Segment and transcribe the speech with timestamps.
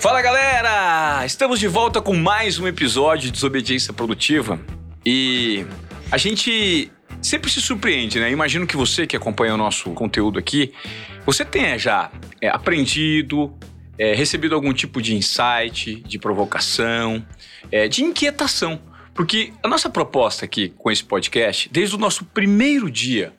[0.00, 1.26] Fala galera!
[1.26, 4.58] Estamos de volta com mais um episódio de Desobediência Produtiva
[5.04, 5.66] e
[6.10, 8.30] a gente sempre se surpreende, né?
[8.30, 10.72] Imagino que você que acompanha o nosso conteúdo aqui,
[11.26, 12.10] você tenha já
[12.40, 13.54] é, aprendido,
[13.98, 17.22] é, recebido algum tipo de insight, de provocação,
[17.70, 18.80] é, de inquietação.
[19.12, 23.34] Porque a nossa proposta aqui com esse podcast, desde o nosso primeiro dia,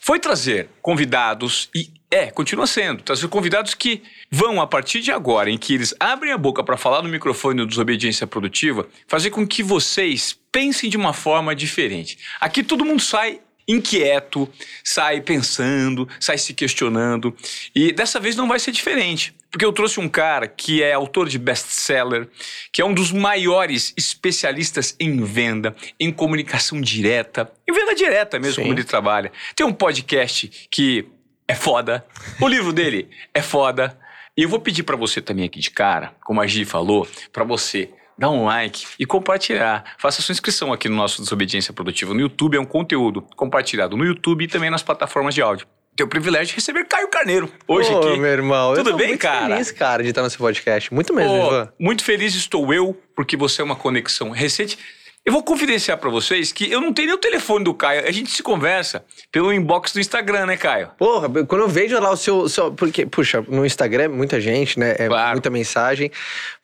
[0.00, 5.50] foi trazer convidados e é, continua sendo, trazer convidados que vão, a partir de agora,
[5.50, 9.46] em que eles abrem a boca para falar no microfone do Desobediência Produtiva, fazer com
[9.46, 12.18] que vocês pensem de uma forma diferente.
[12.40, 14.48] Aqui todo mundo sai inquieto,
[14.82, 17.36] sai pensando, sai se questionando.
[17.74, 19.34] E dessa vez não vai ser diferente.
[19.50, 22.28] Porque eu trouxe um cara que é autor de best-seller,
[22.70, 28.56] que é um dos maiores especialistas em venda, em comunicação direta, em venda direta mesmo,
[28.56, 28.62] Sim.
[28.62, 29.32] como ele trabalha.
[29.54, 31.06] Tem um podcast que
[31.48, 32.04] é foda,
[32.40, 33.98] o livro dele é foda.
[34.36, 37.42] E eu vou pedir para você também aqui de cara, como a Gi falou, para
[37.42, 39.84] você dar um like e compartilhar.
[39.98, 42.56] Faça sua inscrição aqui no nosso Desobediência Produtiva no YouTube.
[42.56, 45.66] É um conteúdo compartilhado no YouTube e também nas plataformas de áudio.
[45.96, 48.20] Tenho o privilégio de receber Caio Carneiro hoje Ô, aqui.
[48.20, 48.74] meu irmão.
[48.74, 49.48] Tudo eu bem, muito cara?
[49.48, 50.94] feliz, cara, de estar no seu podcast.
[50.94, 51.72] Muito mesmo, Ô, Ivan.
[51.76, 54.78] Muito feliz estou eu, porque você é uma conexão recente.
[55.28, 58.08] Eu vou confidenciar para vocês que eu não tenho nem o telefone do Caio.
[58.08, 60.88] A gente se conversa pelo inbox do Instagram, né, Caio?
[60.96, 64.78] Porra, quando eu vejo lá o seu, seu- Porque, puxa, no Instagram é muita gente,
[64.80, 64.96] né?
[64.98, 65.32] É Claro.
[65.32, 66.10] muita mensagem.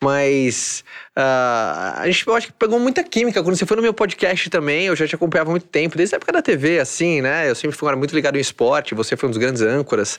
[0.03, 0.83] Mas
[1.17, 3.43] ah, a gente, eu acho que pegou muita química.
[3.43, 6.15] Quando você foi no meu podcast também, eu já te acompanhava há muito tempo, desde
[6.15, 7.49] a época da TV, assim, né?
[7.49, 10.19] Eu sempre fui um muito ligado em esporte, você foi um dos grandes âncoras.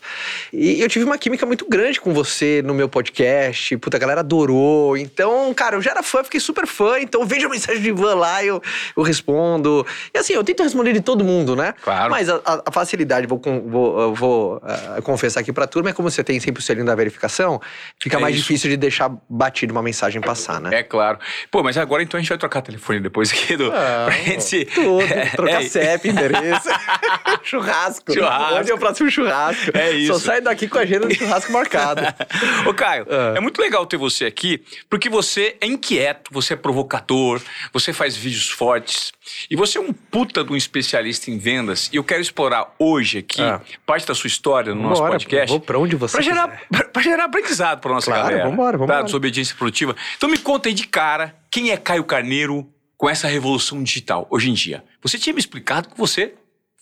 [0.53, 3.75] E eu tive uma química muito grande com você no meu podcast.
[3.77, 4.95] Puta, a galera adorou.
[4.95, 6.99] Então, cara, eu já era fã, fiquei super fã.
[6.99, 8.61] Então, eu vejo a mensagem de Ivan lá, eu,
[8.95, 9.85] eu respondo.
[10.13, 11.73] E assim, eu tento responder de todo mundo, né?
[11.83, 12.09] Claro.
[12.11, 16.23] Mas a, a- facilidade, vou, vou, vou ah, confessar aqui pra turma, é como você
[16.23, 17.61] tem sempre o selinho da verificação,
[17.99, 18.43] fica É mais isso.
[18.43, 20.79] difícil de deixar batido uma mensagem passar, né?
[20.79, 21.19] É claro.
[21.51, 23.71] Pô, mas agora então a gente vai trocar telefone depois aqui do.
[23.71, 24.65] Ah, pra gente.
[24.65, 25.03] Tudo,
[25.35, 26.69] trocar É, CEP, endereço.
[27.43, 28.13] churrasco.
[28.13, 28.55] Churrasco.
[28.55, 29.71] Onde é o próximo churrasco?
[29.77, 30.13] É isso.
[30.13, 32.01] Só sai daqui com a agenda do churrasco marcado.
[32.67, 33.33] Ô, Caio, Ah.
[33.35, 37.41] é muito legal ter você aqui, porque você é inquieto, você é provocador,
[37.73, 39.11] você faz vídeos fortes
[39.49, 41.89] e você é um puta de um especialista em vendas.
[41.91, 43.61] E eu quero explorar hoje aqui Ah.
[43.85, 45.49] parte da sua história no nosso podcast.
[45.49, 48.49] vou pra onde você Pra gerar, pra, pra gerar aprendizado pra nossa Claro, galera.
[48.49, 48.99] vambora, vambora.
[48.99, 49.05] Tá?
[49.05, 49.95] Desobediência produtiva.
[50.17, 54.49] Então me conta aí de cara, quem é Caio Carneiro com essa revolução digital hoje
[54.49, 54.83] em dia?
[55.01, 56.35] Você tinha me explicado que você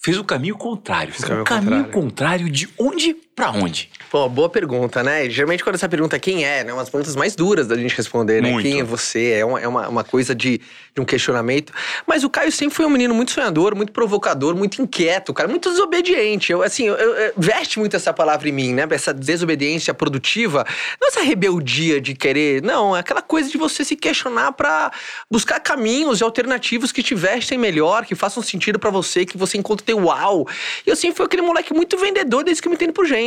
[0.04, 1.14] fez o caminho contrário.
[1.14, 1.92] O o caminho caminho contrário.
[1.92, 3.90] contrário de onde pra onde?
[4.12, 5.28] Pô, boa pergunta, né?
[5.30, 6.72] Geralmente quando essa pergunta é quem é, né?
[6.72, 8.52] Umas perguntas mais duras da gente responder, né?
[8.52, 8.64] Muito.
[8.70, 9.32] Quem é você?
[9.32, 10.62] É uma, é uma, uma coisa de,
[10.94, 11.74] de um questionamento.
[12.06, 15.70] Mas o Caio sempre foi um menino muito sonhador, muito provocador, muito inquieto, cara, muito
[15.72, 16.52] desobediente.
[16.52, 18.88] Eu, assim, eu, eu- veste muito essa palavra em mim, né?
[18.92, 20.64] Essa desobediência produtiva.
[21.02, 22.96] Não essa rebeldia de querer, não.
[22.96, 24.92] É aquela coisa de você se questionar pra
[25.32, 29.58] buscar caminhos e alternativas que te vestem melhor, que façam sentido pra você, que você
[29.58, 30.48] encontre teu uau.
[30.86, 33.23] E eu sempre fui aquele moleque muito vendedor desde que eu me entendo por gente.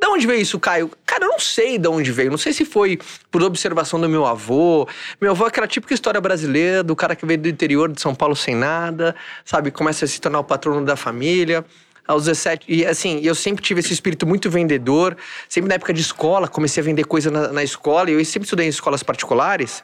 [0.00, 0.90] Da onde veio isso, Caio?
[1.04, 2.30] Cara, eu não sei de onde veio.
[2.30, 2.98] Não sei se foi
[3.30, 4.88] por observação do meu avô.
[5.20, 8.14] Meu avô é aquela típica história brasileira do cara que veio do interior de São
[8.14, 9.70] Paulo sem nada, sabe?
[9.70, 11.64] Começa a se tornar o patrono da família.
[12.06, 15.14] Aos 17, e assim, eu sempre tive esse espírito muito vendedor.
[15.46, 18.10] Sempre na época de escola, comecei a vender coisa na, na escola.
[18.10, 19.82] E eu sempre estudei em escolas particulares.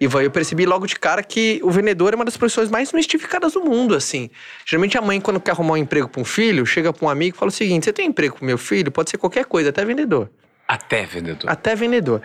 [0.00, 2.92] E vai, eu percebi logo de cara que o vendedor é uma das profissões mais
[2.92, 4.28] mistificadas do mundo, assim.
[4.66, 7.34] Geralmente a mãe, quando quer arrumar um emprego para um filho, chega para um amigo
[7.34, 8.90] e fala o seguinte: você tem emprego pro meu filho?
[8.90, 10.30] Pode ser qualquer coisa, até vendedor.
[10.68, 11.48] Até vendedor.
[11.50, 12.20] Até vendedor.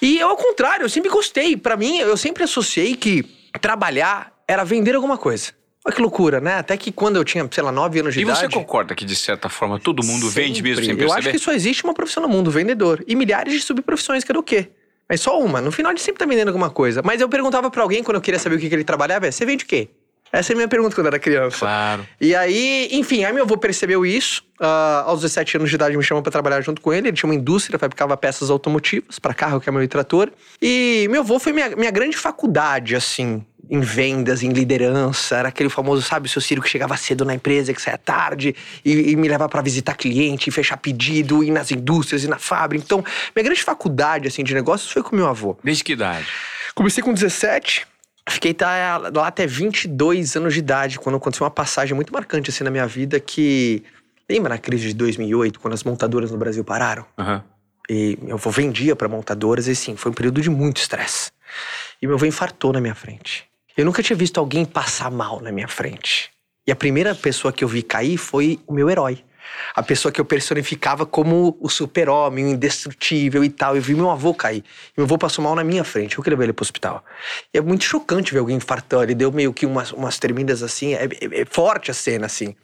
[0.00, 1.56] E eu, ao contrário, eu sempre gostei.
[1.56, 3.24] Pra mim, eu sempre associei que
[3.60, 5.52] trabalhar era vender alguma coisa.
[5.84, 6.54] Olha que loucura, né?
[6.56, 8.38] Até que quando eu tinha, sei lá, 9 anos de E idade.
[8.40, 11.04] você concorda que, de certa forma, todo mundo vende mesmo sem Sempre.
[11.06, 11.10] perceber?
[11.10, 13.02] Eu acho que só existe uma profissão no mundo, vendedor.
[13.06, 14.70] E milhares de subprofissões, que era o quê?
[15.10, 15.60] Mas só uma.
[15.60, 17.02] No final, ele sempre tá vendendo alguma coisa.
[17.04, 19.32] Mas eu perguntava pra alguém, quando eu queria saber o que, que ele trabalhava, é,
[19.32, 19.88] você vende o quê?
[20.32, 21.58] Essa é a minha pergunta quando eu era criança.
[21.58, 22.06] Claro.
[22.20, 24.44] E aí, enfim, aí meu avô percebeu isso.
[24.60, 27.08] ah, aos 17 anos de idade me chamou pra trabalhar junto com ele.
[27.08, 30.30] Ele tinha uma indústria, fabricava peças automotivas pra carro, caminhão e trator.
[30.62, 35.36] E meu avô foi minha, minha grande faculdade, assim, em vendas, em liderança.
[35.36, 38.54] Era aquele famoso, sabe, o seu Ciro que chegava cedo na empresa, que saia tarde
[38.84, 42.84] e, e me levava pra visitar cliente, fechar pedido, ir nas indústrias e na fábrica.
[42.84, 45.56] Então, minha grande faculdade, assim, de negócios foi com meu avô.
[45.62, 46.26] Desde que idade?
[46.74, 47.86] Comecei com 17,
[48.28, 52.64] fiquei tá, lá até 22 anos de idade, quando aconteceu uma passagem muito marcante assim
[52.64, 53.84] na minha vida que...
[54.28, 57.04] Lembra na crise de 2008, quando as montadoras no Brasil pararam?
[57.18, 57.42] Aham.
[57.88, 61.32] E meu avô vendia para montadoras e sim, foi um período de muito estresse.
[62.00, 63.49] E meu avô infartou na minha frente.
[63.80, 66.30] Eu nunca tinha visto alguém passar mal na minha frente.
[66.66, 69.24] E a primeira pessoa que eu vi cair foi o meu herói.
[69.74, 73.76] A pessoa que eu personificava como o super-homem, o indestrutível e tal.
[73.76, 74.62] Eu vi meu avô cair.
[74.94, 76.18] Meu avô passou mal na minha frente.
[76.18, 77.02] Eu que levei ele pro hospital.
[77.54, 79.04] E é muito chocante ver alguém infartando.
[79.04, 80.92] Ele deu meio que umas, umas tremidas assim.
[80.92, 82.54] É, é, é forte a cena, assim.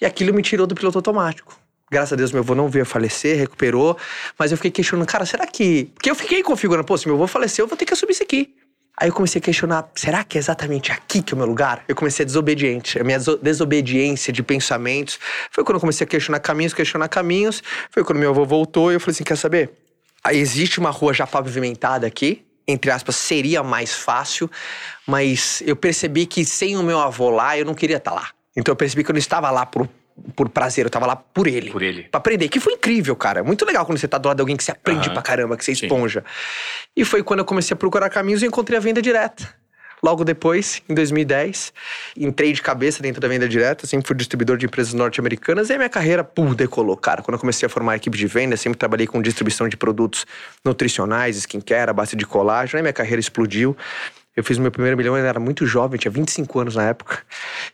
[0.00, 1.60] E aquilo me tirou do piloto automático.
[1.90, 3.98] Graças a Deus, meu avô não veio a falecer, recuperou.
[4.38, 5.90] Mas eu fiquei questionando, cara, será que.
[5.92, 8.22] Porque eu fiquei configurando, pô, se meu avô faleceu, eu vou ter que assumir isso
[8.22, 8.54] aqui.
[9.00, 11.84] Aí eu comecei a questionar, será que é exatamente aqui que é o meu lugar?
[11.86, 13.00] Eu comecei a desobediente.
[13.00, 15.20] A minha desobediência de pensamentos
[15.52, 17.62] foi quando eu comecei a questionar caminhos, questionar caminhos.
[17.92, 19.70] Foi quando meu avô voltou e eu falei assim: quer saber?
[20.24, 24.50] Aí existe uma rua já pavimentada aqui, entre aspas, seria mais fácil,
[25.06, 28.30] mas eu percebi que sem o meu avô lá, eu não queria estar lá.
[28.56, 29.88] Então eu percebi que eu não estava lá por
[30.34, 31.70] por prazer, eu tava lá por ele.
[31.70, 32.04] Por ele.
[32.04, 32.48] Pra aprender.
[32.48, 33.42] Que foi incrível, cara.
[33.42, 35.14] Muito legal quando você tá do lado de alguém que você aprende uhum.
[35.14, 36.20] pra caramba, que você esponja.
[36.20, 36.90] Sim.
[36.96, 39.48] E foi quando eu comecei a procurar caminhos e encontrei a venda direta.
[40.02, 41.72] Logo depois, em 2010,
[42.16, 45.76] entrei de cabeça dentro da venda direta, sempre fui distribuidor de empresas norte-americanas e a
[45.76, 47.20] minha carreira, pum, decolou, cara.
[47.20, 50.24] Quando eu comecei a formar a equipe de venda, sempre trabalhei com distribuição de produtos
[50.64, 53.76] nutricionais, skincare, a base de colágeno, aí minha carreira explodiu.
[54.38, 57.24] Eu fiz meu primeiro milhão, eu era muito jovem, tinha 25 anos na época.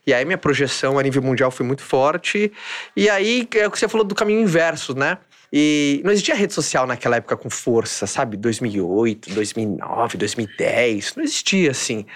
[0.06, 2.50] E aí minha projeção a nível mundial foi muito forte.
[2.96, 5.18] E aí é o que você falou do caminho inverso, né?
[5.52, 8.38] E não existia rede social naquela época com força, sabe?
[8.38, 12.06] 2008, 2009, 2010, não existia assim.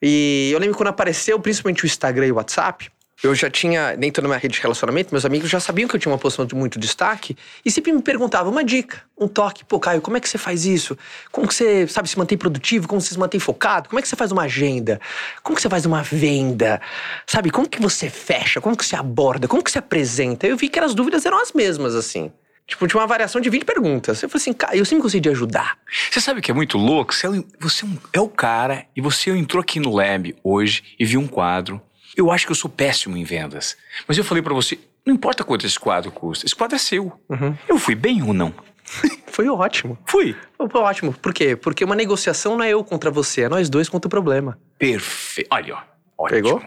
[0.00, 2.88] E eu lembro quando apareceu, principalmente o Instagram e o WhatsApp,
[3.22, 6.00] eu já tinha, dentro da minha rede de relacionamento, meus amigos já sabiam que eu
[6.00, 9.64] tinha uma posição de muito destaque e sempre me perguntavam uma dica, um toque.
[9.64, 10.98] Pô, Caio, como é que você faz isso?
[11.30, 12.88] Como que você, sabe, se mantém produtivo?
[12.88, 13.88] Como você se mantém focado?
[13.88, 15.00] Como é que você faz uma agenda?
[15.42, 16.80] Como que você faz uma venda?
[17.26, 18.60] Sabe, como que você fecha?
[18.60, 19.46] Como que você aborda?
[19.46, 20.46] Como que você apresenta?
[20.46, 22.32] Eu vi que as dúvidas eram as mesmas, assim.
[22.66, 24.22] Tipo, tinha uma variação de 20 perguntas.
[24.22, 25.76] Eu falei assim, cara, eu sempre consegui ajudar.
[26.10, 27.14] Você sabe o que é muito louco?
[27.14, 31.20] Você, é, você é o cara e você entrou aqui no Lab hoje e viu
[31.20, 31.80] um quadro
[32.16, 33.76] eu acho que eu sou péssimo em vendas.
[34.06, 37.12] Mas eu falei para você, não importa quanto esse quadro custa, esse quadro é seu.
[37.28, 37.56] Uhum.
[37.68, 38.54] Eu fui bem ou não?
[39.26, 39.96] Foi ótimo.
[40.06, 40.36] Fui.
[40.58, 41.12] Foi ótimo.
[41.14, 41.56] Por quê?
[41.56, 44.58] Porque uma negociação não é eu contra você, é nós dois contra o problema.
[44.78, 45.48] Perfeito.
[45.50, 45.82] Olha, ó.
[46.24, 46.42] Ótimo.
[46.42, 46.62] Pegou?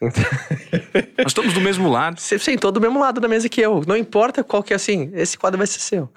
[1.18, 2.18] Nós estamos do mesmo lado.
[2.18, 3.82] Você sentou do mesmo lado da mesa que eu.
[3.86, 6.08] Não importa qual que é assim, esse quadro vai ser seu.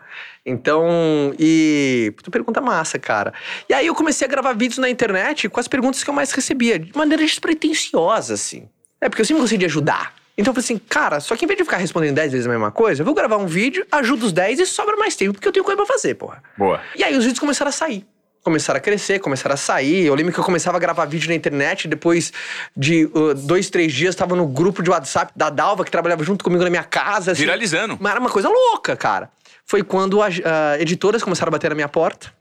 [0.45, 2.13] Então, e.
[2.23, 3.33] Tu pergunta massa, cara.
[3.67, 6.31] E aí eu comecei a gravar vídeos na internet com as perguntas que eu mais
[6.31, 8.69] recebia, de maneira despretensiosa, assim.
[9.01, 10.13] É, porque eu sempre gostei de ajudar.
[10.37, 12.49] Então eu falei assim, cara, só que em vez de ficar respondendo 10 vezes a
[12.49, 15.47] mesma coisa, eu vou gravar um vídeo, ajudo os 10 e sobra mais tempo, porque
[15.47, 16.41] eu tenho coisa pra fazer, porra.
[16.57, 16.81] Boa.
[16.95, 18.03] E aí os vídeos começaram a sair
[18.43, 20.05] começaram a crescer, começaram a sair.
[20.05, 22.33] Eu lembro que eu começava a gravar vídeo na internet, depois
[22.75, 26.43] de uh, dois, três dias, estava no grupo de WhatsApp da Dalva, que trabalhava junto
[26.43, 27.31] comigo na minha casa.
[27.31, 27.41] Assim.
[27.41, 27.97] Viralizando.
[27.99, 29.29] Mas era uma coisa louca, cara.
[29.65, 30.41] Foi quando as uh,
[30.79, 32.33] editoras começaram a bater na minha porta.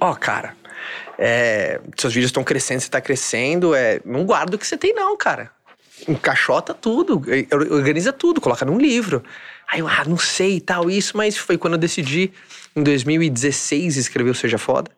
[0.00, 0.54] Ó, oh, cara,
[1.18, 4.94] é, seus vídeos estão crescendo, você está crescendo, é, não guarda o que você tem
[4.94, 5.50] não, cara.
[6.06, 7.20] Encaixota tudo,
[7.70, 9.22] organiza tudo, coloca num livro.
[9.70, 12.32] Aí eu, ah, não sei e tal, isso, mas foi quando eu decidi
[12.78, 14.90] em 2016 escrevi o Seja Foda.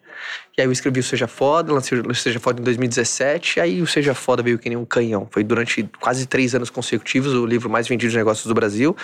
[0.56, 3.87] E aí eu escrevi o Seja Foda, lancei o Seja Foda em 2017, aí o
[3.87, 5.27] Seja Foda veio que nem um canhão.
[5.31, 8.97] Foi durante quase três anos consecutivos o livro mais vendido de negócios do Brasil.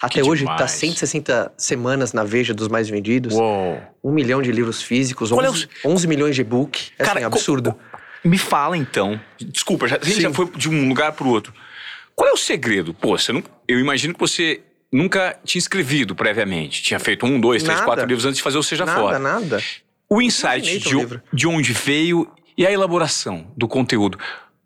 [0.00, 3.34] Até que hoje está 160 semanas na Veja dos mais vendidos.
[3.34, 3.80] Uou.
[4.02, 5.92] Um milhão de livros físicos, 11, é o...
[5.92, 6.90] 11 milhões de e-book.
[6.98, 7.74] É Cara, assim, absurdo.
[8.24, 9.20] Me fala então.
[9.38, 10.22] Desculpa, já, a gente Sim.
[10.22, 11.52] já foi de um lugar para o outro.
[12.16, 12.94] Qual é o segredo?
[12.94, 14.60] Pô, você não, eu imagino que você
[14.94, 16.80] nunca tinha escrevido previamente.
[16.80, 17.84] Tinha feito um, dois, três, nada.
[17.84, 19.18] quatro livros antes de fazer o Seja nada, Fora.
[19.18, 19.64] Nada, nada.
[20.08, 24.16] O insight de, de onde veio e a elaboração do conteúdo.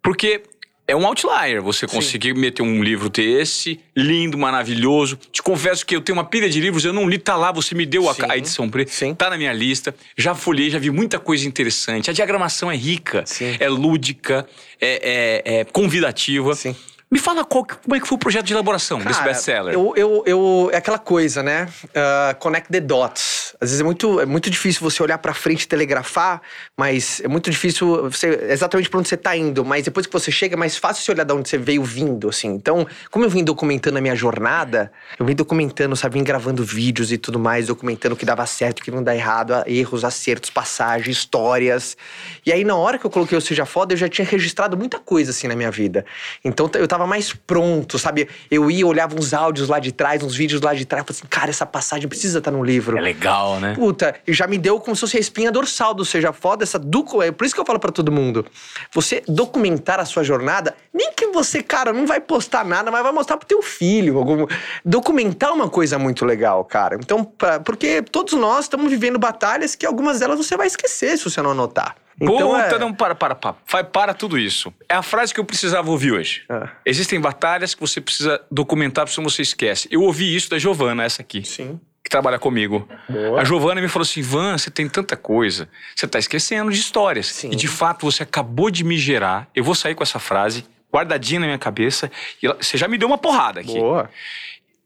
[0.02, 0.42] Porque
[0.86, 2.40] é um outlier você conseguir Sim.
[2.40, 5.18] meter um livro desse, lindo, maravilhoso.
[5.32, 7.74] Te confesso que eu tenho uma pilha de livros, eu não li, tá lá, você
[7.74, 9.94] me deu a, a edição preta, tá na minha lista.
[10.16, 12.10] Já folhei, já vi muita coisa interessante.
[12.10, 13.56] A diagramação é rica, Sim.
[13.58, 14.46] é lúdica,
[14.78, 16.54] é, é, é convidativa.
[16.54, 16.76] Sim.
[17.10, 19.72] Me fala qual, como é que foi o projeto de elaboração Cara, desse best-seller.
[19.72, 21.66] Eu, eu, eu, é aquela coisa, né?
[21.84, 23.56] Uh, connect the dots.
[23.58, 26.42] Às vezes é muito, é muito difícil você olhar para frente e telegrafar,
[26.76, 29.64] mas é muito difícil você, exatamente para onde você tá indo.
[29.64, 32.28] Mas depois que você chega, é mais fácil você olhar de onde você veio vindo,
[32.28, 32.48] assim.
[32.48, 36.18] Então, como eu vim documentando a minha jornada, eu vim documentando, sabe?
[36.18, 39.16] Vim gravando vídeos e tudo mais, documentando o que dava certo, o que não dá
[39.16, 41.96] errado, erros, acertos, passagens, histórias.
[42.44, 44.98] E aí, na hora que eu coloquei o Seja Foda, eu já tinha registrado muita
[44.98, 46.04] coisa, assim, na minha vida.
[46.44, 48.28] Então, eu tava tava mais pronto, sabe?
[48.50, 51.28] Eu ia, olhava uns áudios lá de trás, uns vídeos lá de trás, falava assim,
[51.30, 52.98] cara, essa passagem precisa estar tá no livro.
[52.98, 53.60] É legal.
[53.60, 53.74] Né?
[53.74, 57.22] Puta, já me deu como se fosse a espinha dorsal do Seja Foda, essa duco.
[57.22, 58.44] É por isso que eu falo para todo mundo.
[58.92, 63.12] Você documentar a sua jornada, nem que você, cara, não vai postar nada, mas vai
[63.12, 64.18] mostrar pro teu filho.
[64.18, 64.46] Algum...
[64.84, 66.96] Documentar uma coisa muito legal, cara.
[66.96, 67.60] Então, pra...
[67.60, 71.52] porque todos nós estamos vivendo batalhas que algumas delas você vai esquecer se você não
[71.52, 71.94] anotar.
[72.20, 72.78] Então, Puta, é...
[72.78, 73.56] não, para, para, para.
[73.70, 74.72] Vai, para tudo isso.
[74.88, 76.44] É a frase que eu precisava ouvir hoje.
[76.48, 76.68] Ah.
[76.84, 79.88] Existem batalhas que você precisa documentar, porque você esquece.
[79.90, 81.44] Eu ouvi isso da Giovana, essa aqui.
[81.44, 81.80] Sim.
[82.02, 82.88] Que trabalha comigo.
[83.08, 83.40] Boa.
[83.40, 85.68] A Giovana me falou assim: Van, você tem tanta coisa.
[85.94, 87.26] Você está esquecendo de histórias.
[87.26, 87.50] Sim.
[87.52, 89.48] E de fato, você acabou de me gerar.
[89.54, 92.10] Eu vou sair com essa frase guardadinha na minha cabeça.
[92.42, 93.78] E você já me deu uma porrada aqui.
[93.78, 94.10] Boa.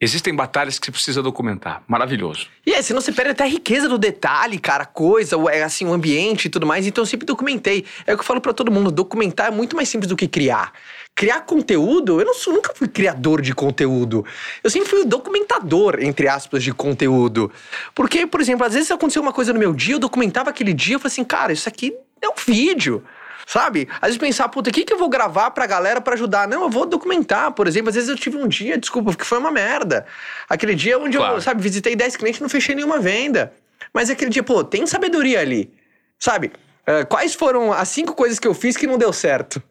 [0.05, 1.81] Existem batalhas que você precisa documentar.
[1.87, 2.49] Maravilhoso.
[2.67, 5.93] E é, senão você perde até a riqueza do detalhe, cara, coisa, é, assim, o
[5.93, 6.89] ambiente e tudo mais.
[6.89, 7.85] Então eu sempre documentei.
[8.05, 10.27] É o que eu falo para todo mundo: documentar é muito mais simples do que
[10.27, 10.73] criar.
[11.15, 14.27] Criar conteúdo, eu não sou, nunca fui criador de conteúdo.
[14.65, 17.53] Eu sempre fui o documentador, entre aspas, de conteúdo.
[17.95, 20.97] Porque, por exemplo, às vezes aconteceu uma coisa no meu dia, eu documentava aquele dia,
[20.97, 23.05] eu falei assim, cara, isso aqui é um vídeo.
[23.47, 23.89] Sabe?
[23.95, 26.47] Às vezes pensar, puta, o que, que eu vou gravar pra galera para ajudar?
[26.49, 27.89] Não, eu vou documentar, por exemplo.
[27.89, 30.07] Às vezes eu tive um dia, desculpa, que foi uma merda.
[30.49, 31.37] Aquele dia onde claro.
[31.37, 33.53] eu, sabe, visitei 10 clientes e não fechei nenhuma venda.
[33.93, 35.73] Mas aquele dia, pô, tem sabedoria ali.
[36.19, 36.53] Sabe?
[36.83, 39.63] Uh, quais foram as cinco coisas que eu fiz que não deu certo?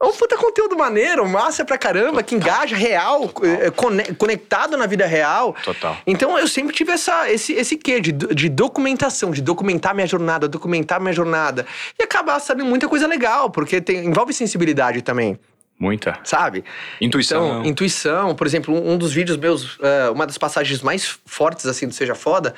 [0.00, 2.24] É um puta conteúdo maneiro, massa pra caramba, Total.
[2.24, 3.68] que engaja real, é,
[4.14, 5.56] conectado na vida real.
[5.64, 5.96] Total.
[6.06, 10.46] Então eu sempre tive essa, esse, esse quê de, de documentação, de documentar minha jornada,
[10.46, 11.66] documentar minha jornada.
[11.98, 15.36] E acabar sabendo muita coisa legal, porque tem, envolve sensibilidade também.
[15.76, 16.18] Muita.
[16.22, 16.64] Sabe?
[17.00, 17.46] Intuição.
[17.48, 18.34] Então, intuição.
[18.36, 22.14] Por exemplo, um dos vídeos meus, uh, uma das passagens mais fortes, assim, do Seja
[22.14, 22.54] Foda,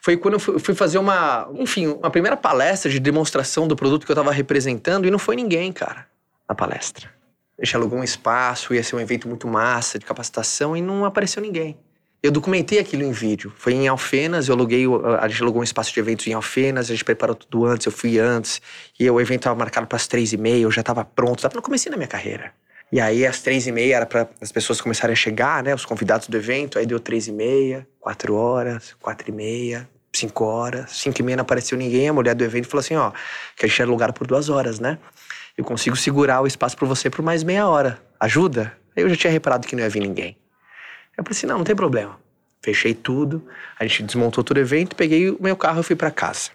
[0.00, 4.10] foi quando eu fui fazer uma, enfim, uma primeira palestra de demonstração do produto que
[4.10, 6.09] eu tava representando e não foi ninguém, cara
[6.50, 7.08] na palestra.
[7.58, 11.04] A gente alugou um espaço, ia ser um evento muito massa de capacitação e não
[11.04, 11.78] apareceu ninguém.
[12.22, 13.52] Eu documentei aquilo em vídeo.
[13.56, 14.84] Foi em Alfenas, eu aluguei,
[15.20, 17.92] a gente alugou um espaço de eventos em Alfenas, a gente preparou tudo antes, eu
[17.92, 18.60] fui antes.
[18.98, 21.54] E o evento estava marcado para as três e meia, eu já estava pronto, estava
[21.54, 22.52] no começo da minha carreira.
[22.92, 25.72] E aí, às três e meia, era para as pessoas começarem a chegar, né?
[25.72, 26.78] Os convidados do evento.
[26.78, 30.90] Aí deu três e meia, quatro horas, quatro e meia, cinco horas.
[30.90, 32.08] Cinco e meia não apareceu ninguém.
[32.08, 33.12] A mulher do evento falou assim, ó,
[33.56, 34.98] que a gente era alugado por duas horas, né?
[35.56, 38.00] Eu consigo segurar o espaço para você por mais meia hora.
[38.18, 38.76] Ajuda?
[38.96, 40.36] Eu já tinha reparado que não ia vir ninguém.
[41.16, 42.18] Eu falei assim: não, não tem problema.
[42.62, 43.46] Fechei tudo,
[43.78, 46.50] a gente desmontou todo o evento, peguei o meu carro e fui para casa.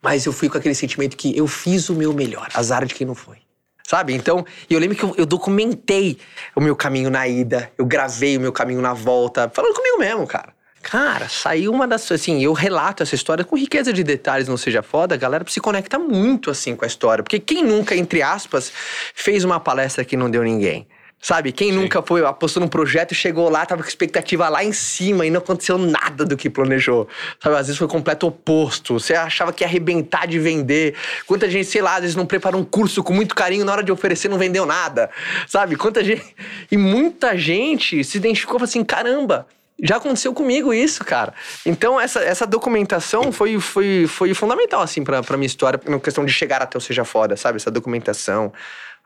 [0.00, 3.06] Mas eu fui com aquele sentimento que eu fiz o meu melhor, azar de quem
[3.06, 3.38] não foi.
[3.84, 4.14] Sabe?
[4.14, 6.18] Então, eu lembro que eu, eu documentei
[6.56, 10.26] o meu caminho na ida, eu gravei o meu caminho na volta, falando comigo mesmo,
[10.26, 10.54] cara.
[10.82, 12.10] Cara, saiu uma das.
[12.10, 15.60] Assim, eu relato essa história com riqueza de detalhes, não seja foda, a galera se
[15.60, 17.22] conecta muito assim com a história.
[17.22, 18.72] Porque quem nunca, entre aspas,
[19.14, 20.86] fez uma palestra que não deu ninguém?
[21.20, 21.52] Sabe?
[21.52, 21.76] Quem Sim.
[21.76, 25.30] nunca foi, apostou num projeto e chegou lá, tava com expectativa lá em cima e
[25.30, 27.06] não aconteceu nada do que planejou.
[27.40, 27.54] Sabe?
[27.54, 28.94] Às vezes foi o completo oposto.
[28.94, 30.96] Você achava que ia arrebentar de vender.
[31.24, 33.84] Quanta gente, sei lá, às vezes não preparou um curso com muito carinho, na hora
[33.84, 35.10] de oferecer não vendeu nada.
[35.46, 35.76] Sabe?
[35.76, 36.34] Quanta gente.
[36.72, 39.46] E muita gente se identificou e falou assim: caramba
[39.82, 41.34] já aconteceu comigo isso, cara.
[41.66, 46.24] Então, essa, essa documentação foi, foi, foi fundamental, assim, pra, pra minha história, na questão
[46.24, 47.56] de chegar até o Seja Foda, sabe?
[47.56, 48.52] Essa documentação.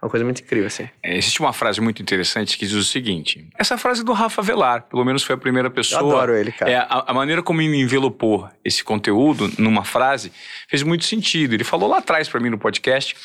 [0.02, 0.86] Uma coisa muito incrível, assim.
[1.02, 4.82] É, existe uma frase muito interessante que diz o seguinte: essa frase do Rafa Velar,
[4.82, 6.02] pelo menos foi a primeira pessoa.
[6.02, 6.70] Eu adoro ele, cara.
[6.70, 10.30] É, a, a maneira como ele envelopou esse conteúdo numa frase
[10.68, 11.54] fez muito sentido.
[11.54, 13.16] Ele falou lá atrás para mim no podcast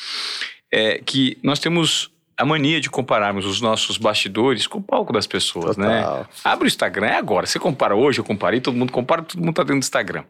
[0.72, 2.10] é, que nós temos
[2.42, 6.00] a mania de compararmos os nossos bastidores com o palco das pessoas, né?
[6.00, 6.18] Total.
[6.18, 6.26] né?
[6.42, 7.46] Abre o Instagram, é agora.
[7.46, 10.24] Você compara hoje, eu comparei, todo mundo compara, todo mundo tá dentro do Instagram.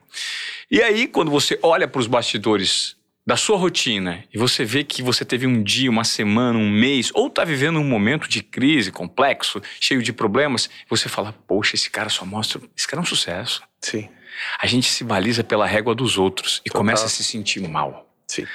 [0.71, 5.03] E aí, quando você olha para os bastidores da sua rotina e você vê que
[5.03, 8.93] você teve um dia, uma semana, um mês, ou está vivendo um momento de crise
[8.93, 12.61] complexo, cheio de problemas, você fala: Poxa, esse cara só mostra.
[12.77, 13.63] Esse cara é um sucesso.
[13.81, 14.07] Sim.
[14.61, 16.81] A gente se baliza pela régua dos outros e Total.
[16.81, 18.07] começa a se sentir mal.
[18.27, 18.47] Sim.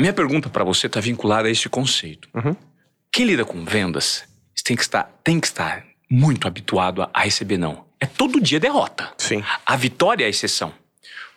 [0.00, 2.26] A minha pergunta para você está vinculada a esse conceito.
[2.32, 2.56] Uhum.
[3.12, 4.24] Quem lida com vendas
[4.64, 7.84] tem que estar, tem que estar muito habituado a, a receber não.
[8.00, 9.12] É todo dia derrota.
[9.18, 9.44] Sim.
[9.66, 10.72] A vitória é a exceção.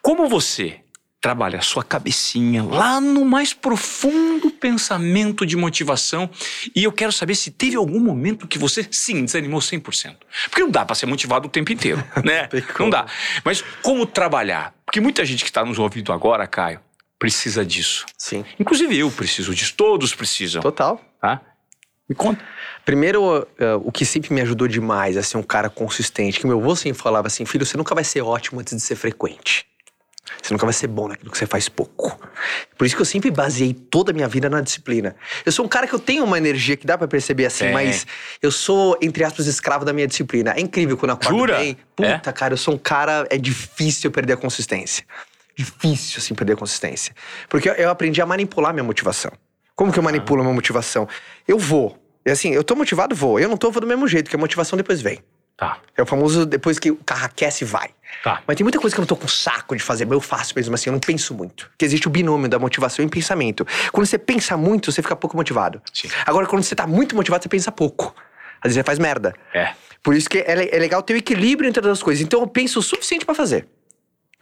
[0.02, 0.80] Como você
[1.20, 6.30] trabalha a sua cabecinha lá no mais profundo pensamento de motivação.
[6.74, 10.16] E eu quero saber se teve algum momento que você, sim, desanimou 100%.
[10.50, 12.48] Porque não dá para ser motivado o tempo inteiro, né?
[12.80, 13.08] não dá.
[13.44, 14.74] Mas como trabalhar?
[14.86, 16.80] Porque muita gente que está nos ouvindo agora, Caio,
[17.24, 18.06] precisa disso.
[18.18, 18.44] Sim.
[18.60, 20.62] Inclusive eu preciso disso, todos precisam.
[20.62, 21.00] Total.
[21.22, 21.40] Tá?
[22.10, 22.44] Me conta.
[22.84, 23.48] Primeiro, uh,
[23.82, 27.02] o que sempre me ajudou demais a ser um cara consistente, que meu avô sempre
[27.02, 29.66] falava assim, filho, você nunca vai ser ótimo antes de ser frequente.
[30.42, 32.20] Você nunca vai ser bom naquilo que você faz pouco.
[32.78, 35.16] Por isso que eu sempre baseei toda a minha vida na disciplina.
[35.46, 37.74] Eu sou um cara que eu tenho uma energia que dá para perceber assim, Tem.
[37.74, 38.06] mas
[38.42, 40.52] eu sou, entre aspas, escravo da minha disciplina.
[40.58, 41.58] É incrível quando eu acordo Jura?
[41.60, 41.78] bem.
[41.96, 43.26] Puta, cara, eu sou um cara.
[43.30, 45.06] É difícil eu perder a consistência.
[45.56, 47.14] Difícil, assim, perder a consistência.
[47.48, 49.32] Porque eu, aprendi a manipular minha motivação.
[49.76, 51.08] Como que eu manipulo a minha motivação?
[51.48, 51.98] Eu vou.
[52.26, 53.40] E assim, eu tô motivado, vou.
[53.40, 55.20] Eu não tô, vou do mesmo jeito, que a motivação depois vem.
[55.56, 57.92] Tá, É o famoso depois que o carro aquece, vai.
[58.24, 58.42] tá.
[58.48, 60.54] Mas tem muita coisa que eu não tô com saco de fazer, mas eu faço
[60.56, 61.70] mesmo assim, eu não penso muito.
[61.70, 63.66] Porque existe o binômio da motivação e pensamento.
[63.92, 65.80] Quando você pensa muito, você fica pouco motivado.
[65.94, 66.10] Sim.
[66.26, 68.16] Agora, quando você tá muito motivado, você pensa pouco.
[68.58, 69.36] Às vezes você faz merda.
[69.54, 69.74] É.
[70.02, 72.24] Por isso que é, é legal ter o equilíbrio entre as duas coisas.
[72.24, 73.68] Então eu penso o suficiente pra fazer.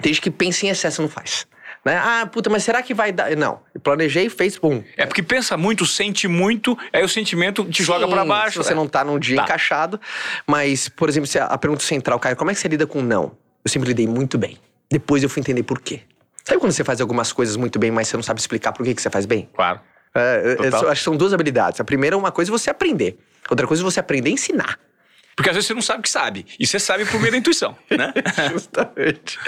[0.01, 1.45] Tem gente que pensa em excesso e não faz.
[1.83, 1.97] Né?
[1.97, 3.35] Ah, puta, mas será que vai dar?
[3.35, 3.59] Não.
[3.73, 4.83] Eu planejei, fez, pum.
[4.95, 8.51] É porque pensa muito, sente muito, aí o sentimento te joga Sim, pra baixo.
[8.61, 9.43] Se você não tá num dia Tá.
[9.43, 9.99] encaixado.
[10.45, 13.35] Mas, por exemplo, a, pergunta central, Caio, como é que você lida com não?
[13.65, 14.57] Eu sempre lidei muito bem.
[14.91, 16.01] Depois eu fui entender por quê.
[16.43, 18.93] Sabe quando você faz algumas coisas muito bem, mas você não sabe explicar por que,
[18.93, 19.49] que você faz bem?
[19.53, 19.79] Claro.
[20.13, 20.89] É, eu- eu Total.
[20.89, 21.79] acho que são duas habilidades.
[21.79, 23.17] A primeira é uma coisa é você aprender.
[23.49, 24.77] Outra coisa é você aprender a ensinar.
[25.35, 26.45] Porque às vezes você não sabe que sabe.
[26.59, 28.13] E você sabe por meio da intuição, né?
[28.51, 29.39] Justamente.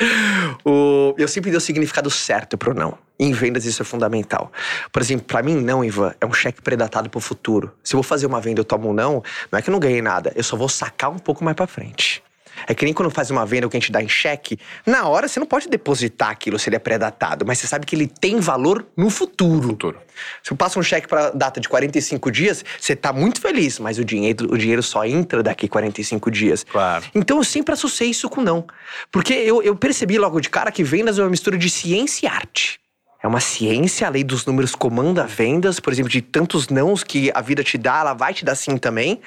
[0.64, 2.98] O, eu sempre dei o significado certo pro não.
[3.20, 4.52] Em vendas isso é fundamental.
[4.92, 7.74] Por exemplo, pra mim não, Ivan, é um cheque predatado pro futuro.
[7.84, 9.72] Se eu vou fazer uma venda e eu tomo um não, não é que eu
[9.72, 12.24] não ganhei nada, eu só vou sacar um pouco mais pra frente.
[12.68, 15.28] É que nem quando faz uma venda que a gente dá em cheque, na hora
[15.28, 18.40] você não pode depositar aquilo se ele é predatado, mas você sabe que ele tem
[18.40, 19.68] valor no futuro.
[19.68, 20.00] Futuro.
[20.42, 23.98] Se eu passo um cheque para data de 45 dias, você tá muito feliz, mas
[23.98, 26.64] o dinheiro, o dinheiro só entra daqui 45 dias.
[26.64, 27.06] Claro.
[27.14, 28.66] Então eu sempre associei isso com não.
[29.12, 32.30] Porque eu, eu percebi logo de cara que vendas é uma mistura de ciência e
[32.30, 32.80] arte.
[33.24, 37.32] É uma ciência, a lei dos números comanda vendas, por exemplo, de tantos nãos que
[37.34, 39.22] a vida te dá, ela vai te dar sim também.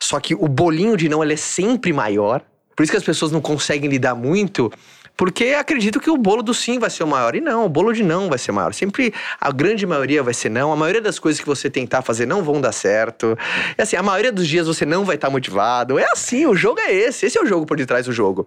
[0.00, 2.40] Só que o bolinho de não ele é sempre maior.
[2.76, 4.70] Por isso que as pessoas não conseguem lidar muito,
[5.16, 7.36] porque acreditam que o bolo do sim vai ser o maior.
[7.36, 8.72] E não, o bolo de não vai ser maior.
[8.72, 10.72] Sempre a grande maioria vai ser não.
[10.72, 13.36] A maioria das coisas que você tentar fazer não vão dar certo.
[13.76, 15.98] É assim, a maioria dos dias você não vai estar motivado.
[15.98, 17.26] É assim, o jogo é esse.
[17.26, 18.46] Esse é o jogo por detrás do jogo.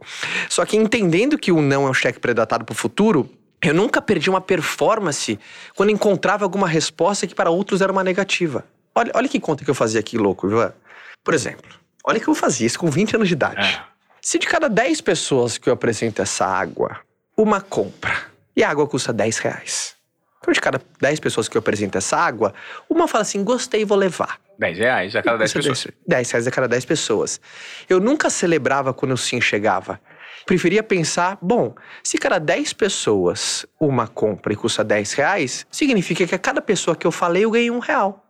[0.50, 3.30] Só que entendendo que o não é um cheque predatado pro futuro,
[3.62, 5.40] eu nunca perdi uma performance
[5.76, 8.66] quando encontrava alguma resposta que para outros era uma negativa.
[8.94, 10.74] Olha, olha que conta que eu fazia aqui, louco, Ivan.
[11.24, 11.70] Por exemplo,
[12.04, 13.66] olha que eu fazia isso com 20 anos de idade.
[13.66, 13.95] É.
[14.26, 17.00] Se de cada 10 pessoas que eu apresento essa água,
[17.38, 18.24] uma compra,
[18.56, 19.96] e a água custa 10 reais.
[20.40, 22.52] Então, de cada 10 pessoas que eu apresento essa água,
[22.90, 24.40] uma fala assim: gostei, vou levar.
[24.58, 25.96] 10 reais a cada 10 Custa pessoas.
[26.08, 27.40] 10 reais a cada 10 pessoas.
[27.88, 30.02] Eu nunca celebrava quando o sim chegava.
[30.44, 36.34] Preferia pensar, bom, se cada 10 pessoas uma compra e custa 10 reais, significa que
[36.34, 38.25] a cada pessoa que eu falei eu ganhei um real.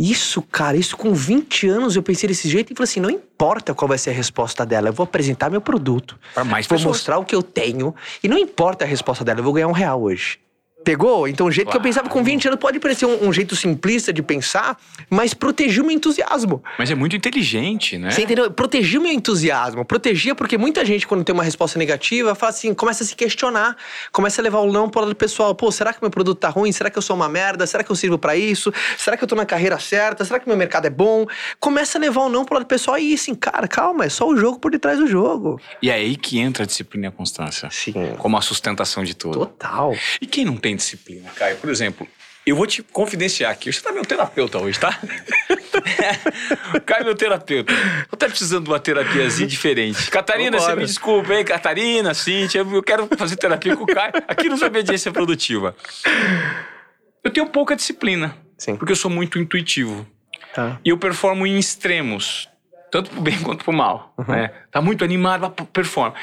[0.00, 3.74] Isso, cara, isso com 20 anos eu pensei desse jeito e falei assim: não importa
[3.74, 6.16] qual vai ser a resposta dela, eu vou apresentar meu produto.
[6.32, 6.96] Para mais Vou pessoas.
[6.96, 9.72] mostrar o que eu tenho e não importa a resposta dela, eu vou ganhar um
[9.72, 10.38] real hoje.
[10.84, 11.28] Pegou?
[11.28, 11.88] Então, o jeito que eu Claro.
[11.88, 14.78] pensava com 20 anos pode parecer um, um jeito simplista de pensar,
[15.10, 16.62] mas protegiu meu entusiasmo.
[16.78, 18.10] Mas é muito inteligente, né?
[18.10, 18.50] Você entendeu?
[18.50, 19.84] Protegiu meu entusiasmo.
[19.84, 23.76] Protegia porque muita gente, quando tem uma resposta negativa, fala assim, começa a se questionar,
[24.12, 25.54] começa a levar o não pro lado pessoal.
[25.54, 26.72] Pô, será que meu produto tá ruim?
[26.72, 27.66] Será que eu sou uma merda?
[27.66, 28.72] Será que eu sirvo pra isso?
[28.96, 30.24] Será que eu tô na carreira certa?
[30.24, 31.26] Será que meu mercado é bom?
[31.60, 34.36] Começa a levar o não pro lado pessoal e assim, cara, calma, é só o
[34.36, 35.60] jogo por detrás do jogo.
[35.82, 37.68] E é aí que entra a disciplina e a constância.
[37.70, 37.92] Sim.
[38.18, 39.40] Como a sustentação de tudo.
[39.40, 39.94] Total.
[40.20, 41.56] E quem não tem disciplina, Caio?
[41.56, 42.08] Por exemplo,
[42.46, 43.70] eu vou te confidenciar aqui.
[43.70, 44.98] Você tá meu terapeuta hoje, tá?
[46.86, 47.72] Caio, meu terapeuta.
[48.10, 50.10] Eu tô precisando de uma terapiazinha diferente.
[50.10, 50.74] Catarina, Vambora.
[50.74, 51.44] você me desculpa, hein?
[51.44, 54.14] Catarina, Cíntia, eu quero fazer terapia com o Caio.
[54.26, 55.76] Aqui nos Obediência Produtiva.
[57.22, 58.34] Eu tenho pouca disciplina.
[58.56, 58.76] Sim.
[58.76, 60.06] Porque eu sou muito intuitivo.
[60.54, 60.80] Tá.
[60.82, 62.48] E eu performo em extremos,
[62.90, 64.14] tanto pro bem quanto pro mal.
[64.26, 64.48] Né?
[64.70, 66.14] Tá muito animado, performa.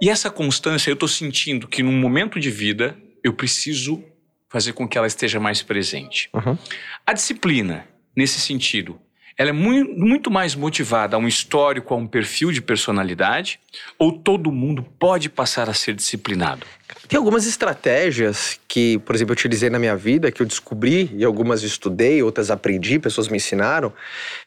[0.00, 4.04] E essa constância, eu tô sentindo que num momento de vida, eu preciso
[4.48, 6.30] fazer com que ela esteja mais presente.
[6.32, 6.56] Uhum.
[7.04, 9.00] A disciplina, nesse sentido,
[9.36, 13.58] ela é muito, mais motivada a um histórico, a um perfil de personalidade,
[13.98, 16.64] ou todo mundo pode passar a ser disciplinado?
[17.08, 21.24] Tem algumas estratégias que, por exemplo, eu utilizei na minha vida, que eu descobri, e
[21.24, 23.92] algumas estudei, outras aprendi, pessoas me ensinaram,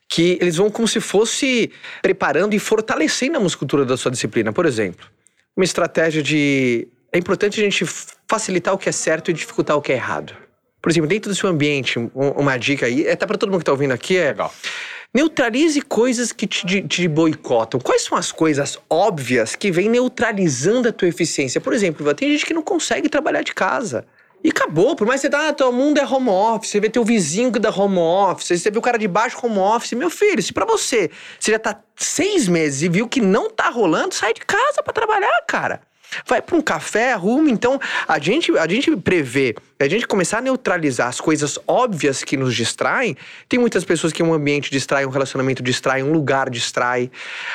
[0.07, 1.69] que eles vão como se fosse
[2.01, 4.53] preparando e fortalecendo a musculatura da sua disciplina.
[4.53, 5.05] Por exemplo,
[5.55, 6.87] uma estratégia de.
[7.11, 7.83] É importante a gente
[8.29, 10.33] facilitar o que é certo e dificultar o que é errado.
[10.81, 13.63] Por exemplo, dentro do seu ambiente, um- uma dica aí, até para todo mundo que
[13.63, 14.27] está ouvindo aqui, é.
[14.27, 14.53] Legal.
[15.13, 17.79] Neutralize coisas que te, te boicotam.
[17.79, 21.59] Quais são as coisas óbvias que vêm neutralizando a tua eficiência?
[21.61, 24.05] Por exemplo, tem gente que não consegue trabalhar de casa.
[24.43, 26.89] E acabou, por mais que você tá, ah, todo mundo é home office, você vê
[26.89, 29.93] teu vizinho que dá home office, você vê o cara de baixo home office.
[29.93, 31.09] Meu filho, se pra você,
[31.39, 34.93] você já tá seis meses e viu que não tá rolando, sai de casa pra
[34.93, 35.81] trabalhar, cara.
[36.25, 37.49] Vai para um café, arruma.
[37.49, 42.37] Então, a gente, a gente prevê, a gente começar a neutralizar as coisas óbvias que
[42.37, 43.15] nos distraem.
[43.47, 47.11] Tem muitas pessoas que um ambiente distrai, um relacionamento distrai, um lugar distrai.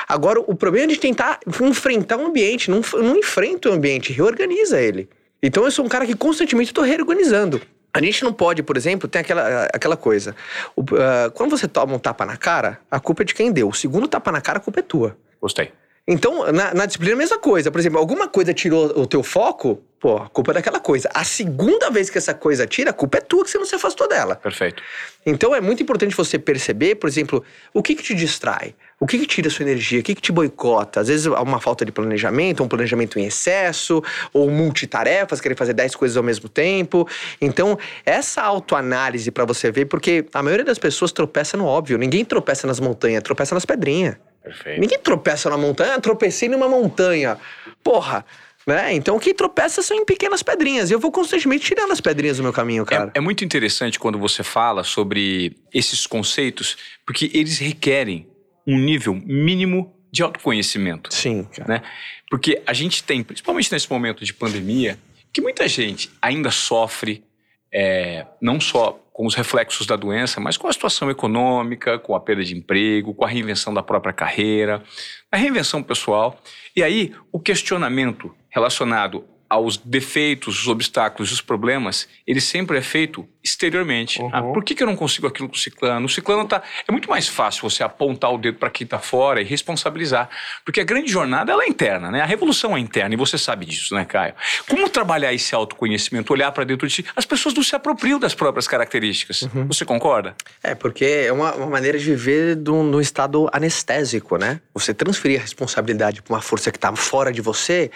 [0.06, 2.70] Agora, o problema é de tentar enfrentar o ambiente.
[2.70, 5.08] Não, não enfrenta o ambiente, reorganiza ele.
[5.42, 7.60] Então, eu sou um cara que constantemente estou reorganizando.
[7.94, 10.34] A gente não pode, por exemplo, tem aquela, aquela coisa.
[10.74, 13.68] O, uh, quando você toma um tapa na cara, a culpa é de quem deu.
[13.68, 15.16] O segundo tapa na cara, a culpa é tua.
[15.40, 15.70] Gostei.
[16.06, 17.70] Então, na, na, disciplina, a mesma coisa.
[17.70, 21.08] Por exemplo, alguma coisa tirou o teu foco, pô, a culpa é daquela coisa.
[21.14, 23.76] A segunda vez que essa coisa tira, a culpa é tua que você não se
[23.76, 24.34] afastou dela.
[24.34, 24.82] Perfeito.
[25.24, 28.74] Então, é muito importante você perceber, por exemplo, o que que te distrai?
[28.98, 30.00] O que que tira a sua energia?
[30.00, 31.00] O que que te boicota?
[31.00, 35.94] Às vezes, uma falta de planejamento, um planejamento em excesso, ou multitarefas, querer fazer 10
[35.94, 37.06] coisas ao mesmo tempo.
[37.40, 41.96] Então, essa autoanálise para você ver, porque a maioria das pessoas tropeça no óbvio.
[41.96, 44.16] Ninguém tropeça nas montanhas, tropeça nas pedrinhas.
[44.42, 44.80] Perfeito.
[44.80, 47.38] Ninguém tropeça na montanha, tropecei numa montanha.
[47.82, 48.24] Porra,
[48.66, 48.94] né?
[48.94, 50.90] Então, quem tropeça são em pequenas pedrinhas.
[50.90, 53.10] E eu vou constantemente tirando as pedrinhas do meu caminho, cara.
[53.14, 56.76] É, é, muito interessante quando você fala sobre esses conceitos,
[57.06, 58.26] porque eles requerem
[58.66, 61.12] um nível mínimo de autoconhecimento.
[61.12, 61.44] Sim.
[61.44, 61.68] Cara.
[61.68, 61.82] Né?
[62.30, 64.98] Porque a gente tem, principalmente nesse momento de pandemia,
[65.32, 67.24] que muita gente ainda sofre,
[67.72, 72.20] é, não só com os reflexos da doença, mas com a situação econômica, com a
[72.20, 74.82] perda de emprego, com a reinvenção da própria carreira,
[75.30, 76.40] a reinvenção pessoal.
[76.74, 83.28] E aí, o questionamento relacionado aos defeitos, os obstáculos, os problemas, ele sempre é feito
[83.44, 84.18] exteriormente.
[84.18, 84.30] Uhum.
[84.32, 86.06] Ah, por que, que eu não consigo aquilo com o ciclano?
[86.06, 86.62] O ciclano tá.
[86.88, 90.30] É muito mais fácil você apontar o dedo para quem está fora e responsabilizar.
[90.64, 92.22] Porque a grande jornada ela é interna, né?
[92.22, 94.32] A revolução é interna, e você sabe disso, né, Caio?
[94.66, 97.04] Como trabalhar esse autoconhecimento, olhar para dentro de si?
[97.14, 99.42] As pessoas não se apropriam das próprias características.
[99.42, 99.66] Uhum.
[99.66, 100.34] Você concorda?
[100.62, 104.62] É, porque é uma, uma maneira de viver num estado anestésico, né?
[104.72, 107.90] Você transferir a responsabilidade para uma força que está fora de você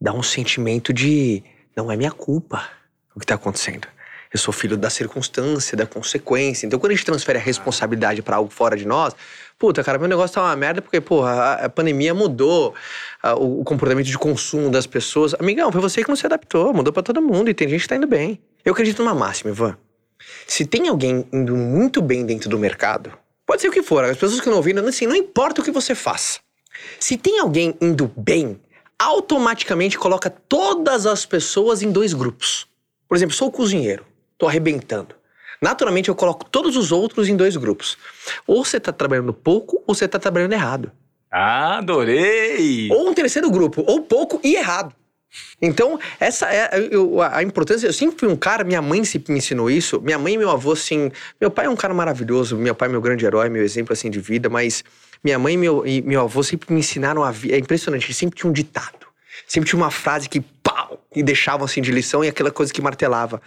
[0.00, 1.42] dá um sentimento de
[1.76, 2.68] não é minha culpa
[3.14, 3.86] o que está acontecendo.
[4.32, 6.64] Eu sou filho da circunstância, da consequência.
[6.64, 9.14] Então, quando a gente transfere a responsabilidade para algo fora de nós,
[9.58, 12.72] puta, cara, meu negócio tá uma merda porque, porra, a, pandemia mudou
[13.20, 15.34] a, o, o, comportamento de consumo das pessoas.
[15.34, 17.88] Amigão, foi você que não se adaptou, mudou para todo mundo e tem gente que
[17.88, 18.40] tá indo bem.
[18.64, 19.76] Eu acredito numa máxima, Ivan.
[20.46, 23.12] Se tem alguém indo muito bem dentro do mercado,
[23.44, 25.72] pode ser o que for, as pessoas que não ouviram, assim, não importa o que
[25.72, 26.38] você faça.
[27.00, 28.60] Se tem alguém indo bem,
[29.00, 32.66] automaticamente coloca todas as pessoas em dois grupos.
[33.08, 34.04] Por exemplo, sou cozinheiro,
[34.36, 35.14] tô arrebentando.
[35.60, 37.96] Naturalmente eu coloco todos os outros em dois grupos.
[38.46, 40.92] Ou você tá trabalhando pouco ou você tá trabalhando errado.
[41.30, 42.90] Ah, adorei!
[42.90, 44.94] Ou um terceiro grupo, ou pouco e errado.
[45.62, 47.86] Então, essa é eu, a importância.
[47.86, 50.00] Eu sempre fui um cara, minha mãe me ensinou isso.
[50.00, 51.10] Minha mãe e meu avô, assim.
[51.40, 54.10] Meu pai é um cara maravilhoso, meu pai é meu grande herói, meu exemplo, assim,
[54.10, 54.82] de vida, mas
[55.22, 57.54] minha mãe e meu, e meu avô sempre me ensinaram a vida.
[57.54, 59.06] É impressionante, sempre tinha um ditado.
[59.46, 61.04] Sempre tinha uma frase que pau!
[61.14, 63.40] E deixavam assim de lição e aquela coisa que martelava.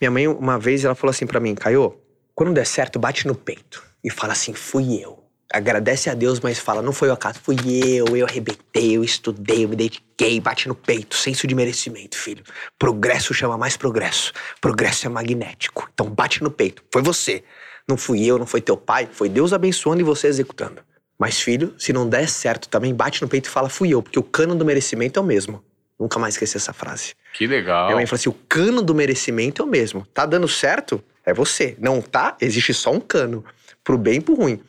[0.00, 1.96] Minha mãe, uma vez, ela falou assim para mim: Caio,
[2.34, 5.22] quando der certo, bate no peito e fala assim: fui eu.
[5.52, 9.64] Agradece a Deus, mas fala: não foi o acaso, fui eu, eu arrebentei, eu estudei,
[9.64, 12.42] eu me dediquei, bate no peito, senso de merecimento, filho.
[12.78, 14.32] Progresso chama mais progresso.
[14.60, 15.88] Progresso é magnético.
[15.94, 16.82] Então bate no peito.
[16.92, 17.44] Foi você.
[17.86, 20.82] Não fui eu, não foi teu pai, foi Deus abençoando e você executando.
[21.18, 24.18] Mas, filho, se não der certo também, bate no peito e fala, fui eu, porque
[24.18, 25.62] o cano do merecimento é o mesmo.
[25.98, 27.14] Nunca mais esqueci essa frase.
[27.32, 27.86] Que legal.
[27.86, 30.06] Minha mãe falou assim: o cano do merecimento é o mesmo.
[30.12, 31.02] Tá dando certo?
[31.24, 31.76] É você.
[31.78, 32.36] Não tá?
[32.40, 33.44] Existe só um cano.
[33.82, 34.60] Pro bem e pro ruim.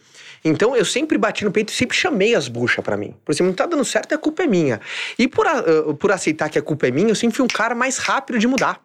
[0.43, 3.15] Então eu sempre bati no peito e sempre chamei as buchas para mim.
[3.25, 4.79] Por exemplo, não tá dando certo, a culpa é minha.
[5.17, 7.73] E por, uh, por aceitar que a culpa é minha, eu sempre fui um cara
[7.73, 8.79] mais rápido de mudar.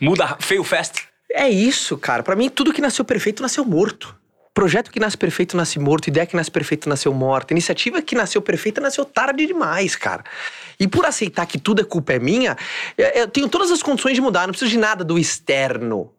[0.00, 1.08] Muda feio fast.
[1.30, 2.22] É isso, cara.
[2.22, 4.16] Para mim, tudo que nasceu perfeito nasceu morto.
[4.58, 8.42] Projeto que nasce perfeito nasce morto, ideia que nasce perfeito nasceu morta, iniciativa que nasceu
[8.42, 10.24] perfeita nasceu tarde demais, cara.
[10.80, 12.56] E por aceitar que tudo é culpa é minha,
[12.96, 16.12] eu tenho todas as condições de mudar, não preciso de nada do externo.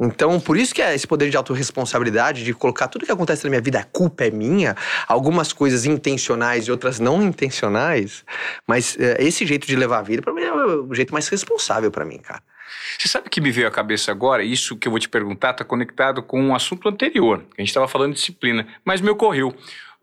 [0.00, 3.50] Então, por isso que é esse poder de autorresponsabilidade, de colocar tudo que acontece na
[3.50, 4.74] minha vida, a culpa é minha,
[5.06, 8.24] algumas coisas intencionais e outras não intencionais,
[8.66, 11.90] mas é, esse jeito de levar a vida, para mim, é o jeito mais responsável
[11.90, 12.42] para mim, cara.
[12.98, 14.42] Você sabe que me veio à cabeça agora?
[14.42, 17.44] Isso que eu vou te perguntar está conectado com um assunto anterior.
[17.56, 19.54] A gente estava falando de disciplina, mas me ocorreu.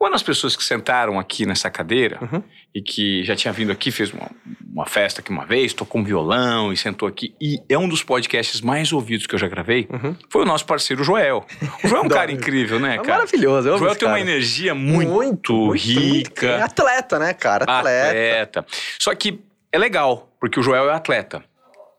[0.03, 2.43] Uma das pessoas que sentaram aqui nessa cadeira uhum.
[2.75, 4.29] e que já tinha vindo aqui, fez uma,
[4.69, 8.03] uma, festa aqui uma vez, tocou um violão e sentou aqui, e é um dos
[8.03, 10.13] podcasts mais ouvidos que eu já gravei, uhum.
[10.29, 11.45] foi o nosso parceiro Joel.
[11.81, 13.07] O Joel é um cara incrível, né, é cara?
[13.07, 13.73] É maravilhoso.
[13.73, 16.47] O Joel tem uma energia muito, muito, muito rica.
[16.47, 17.63] É atleta, né, cara?
[17.63, 18.09] Atleta.
[18.09, 18.65] atleta.
[18.99, 19.39] Só que
[19.71, 21.45] é legal, porque o Joel é atleta.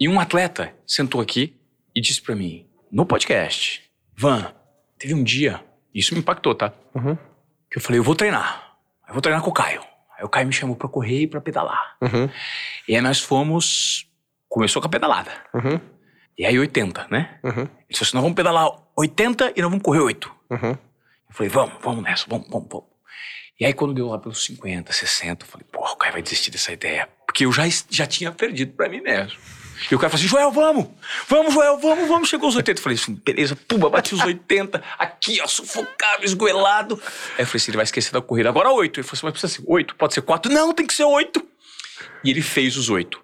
[0.05, 1.57] E um atleta sentou aqui
[1.95, 3.83] e disse para mim, no podcast,
[4.15, 4.53] Van,
[4.99, 5.65] teve um dia,
[5.95, 6.75] isso me impactou, tá?
[6.95, 7.17] Uhum.
[7.71, 8.77] Que eu falei, eu vou treinar.
[9.09, 9.81] Eu vou treinar com o Caio.
[10.19, 11.97] Aí o Caio me chamou pra correr e pra pedalar.
[12.03, 12.29] Uhum,
[12.87, 14.07] E aí nós fomos.
[14.47, 15.31] Começou com a pedalada.
[15.55, 15.81] uhum,
[16.37, 17.39] E aí 80, né?
[17.43, 20.31] uhum, Ele disse assim: nós vamos pedalar 80 e nós vamos correr 8.
[20.51, 20.71] uhum.
[20.73, 20.79] Eu
[21.31, 22.87] falei, vamos, vamos nessa, vamos, vamos, vamos.
[23.59, 26.51] E aí quando deu lá pelos 50, 60, eu falei, porra, o Caio vai desistir
[26.51, 27.09] dessa ideia.
[27.27, 29.39] Porque eu já, já tinha perdido pra mim mesmo.
[29.91, 30.89] E o cara falou assim, Joel, vamos!
[31.29, 32.29] Vamos, Joel, vamos, vamos.
[32.29, 32.79] Chegou os 80.
[32.79, 34.83] Eu falei assim, beleza, pumba, bati os 80.
[34.99, 36.95] Aqui, ó, sufocado, esgoelado.
[37.37, 38.49] Aí eu falei assim, ele vai esquecer da corrida.
[38.49, 39.01] Agora 8.
[39.01, 40.53] Ele falou assim, mas precisa ser 8, pode ser 4.
[40.53, 41.47] Não, tem que ser 8.
[42.25, 43.23] E ele fez os 8.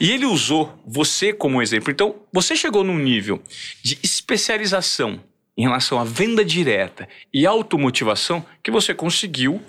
[0.00, 1.90] E ele usou você como exemplo.
[1.90, 3.42] Então, você chegou num nível
[3.82, 5.20] de especialização
[5.56, 9.60] em relação à venda direta e automotivação que você conseguiu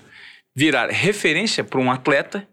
[0.55, 2.47] virar referência para um atleta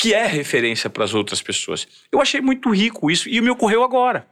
[0.00, 1.86] que é referência para as outras pessoas.
[2.10, 4.26] Eu achei muito rico isso e me ocorreu agora.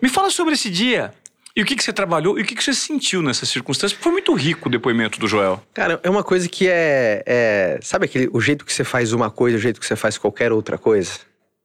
[0.00, 1.12] Me fala sobre esse dia.
[1.54, 4.00] E o que, que você trabalhou e o que, que você sentiu nessas circunstâncias?
[4.00, 5.62] Foi muito rico o depoimento do Joel.
[5.74, 9.30] Cara, é uma coisa que é, é- Sabe aquele, o jeito que você faz uma
[9.30, 11.12] coisa, o jeito que você faz qualquer outra coisa?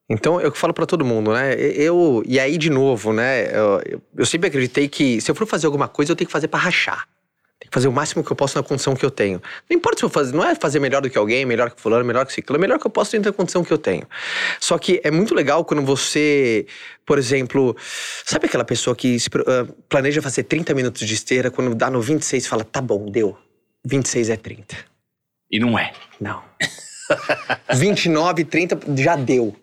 [0.10, 1.54] Então, eu falo pra todo mundo, né?
[1.58, 2.22] Eu.
[2.26, 3.48] E aí, de novo, né?
[3.56, 6.48] Eu, eu- sempre acreditei que se eu for fazer alguma coisa, eu tenho que fazer
[6.50, 7.08] pra rachar.
[7.60, 9.42] Tem que fazer o máximo que eu posso na condição que eu tenho.
[9.68, 12.06] Não importa se eu fazer, não é fazer melhor do que alguém, melhor que fulano,
[12.06, 14.08] melhor que ciclo, é melhor que eu posso dentro da condição que eu tenho.
[14.60, 16.68] Só que é muito legal quando você,
[17.04, 17.76] por exemplo,
[18.24, 19.18] sabe aquela pessoa que
[19.48, 23.36] ah, planeja fazer 30 minutos de esteira, quando dá no 26 fala, tá bom, deu.
[23.86, 24.78] 26 é 30.
[25.50, 25.94] E não é.
[26.20, 26.44] Não.
[27.74, 29.56] 29, 30 já deu.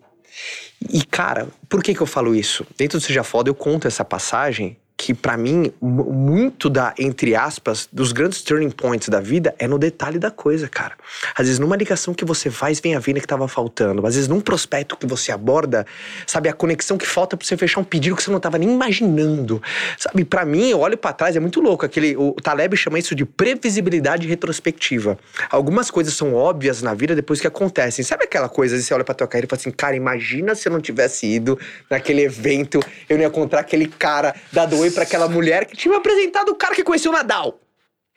[0.89, 2.65] E, cara, por que que eu falo isso?
[2.77, 7.35] Dentro do Seja Foda, eu conto essa passagem que, pra mim, mu- muito da, entre
[7.35, 10.93] aspas, dos grandes turning points da vida é no detalhe da coisa, cara.
[11.37, 14.05] Às vezes, numa ligação que você faz, vem a venda que tava faltando.
[14.07, 15.85] Às vezes, num prospecto que você aborda,
[16.25, 18.69] sabe, a conexão que falta pra você fechar um pedido que você não tava nem
[18.71, 19.61] imaginando.
[19.97, 21.85] Sabe, pra mim, eu olho pra trás, é muito louco.
[21.85, 25.19] Aquele, o Taleb chama isso de previsibilidade retrospectiva.
[25.49, 28.03] Algumas coisas são óbvias na vida depois que acontecem.
[28.05, 30.71] Sabe aquela coisa, você olha pra tua carreira e fala assim, cara, imagina se eu
[30.71, 32.79] não tivesse ido naquele evento,
[33.09, 36.49] eu não ia encontrar aquele cara, dado oi pra aquela mulher que tinha me apresentado
[36.49, 37.59] o cara que conheceu o Nadal.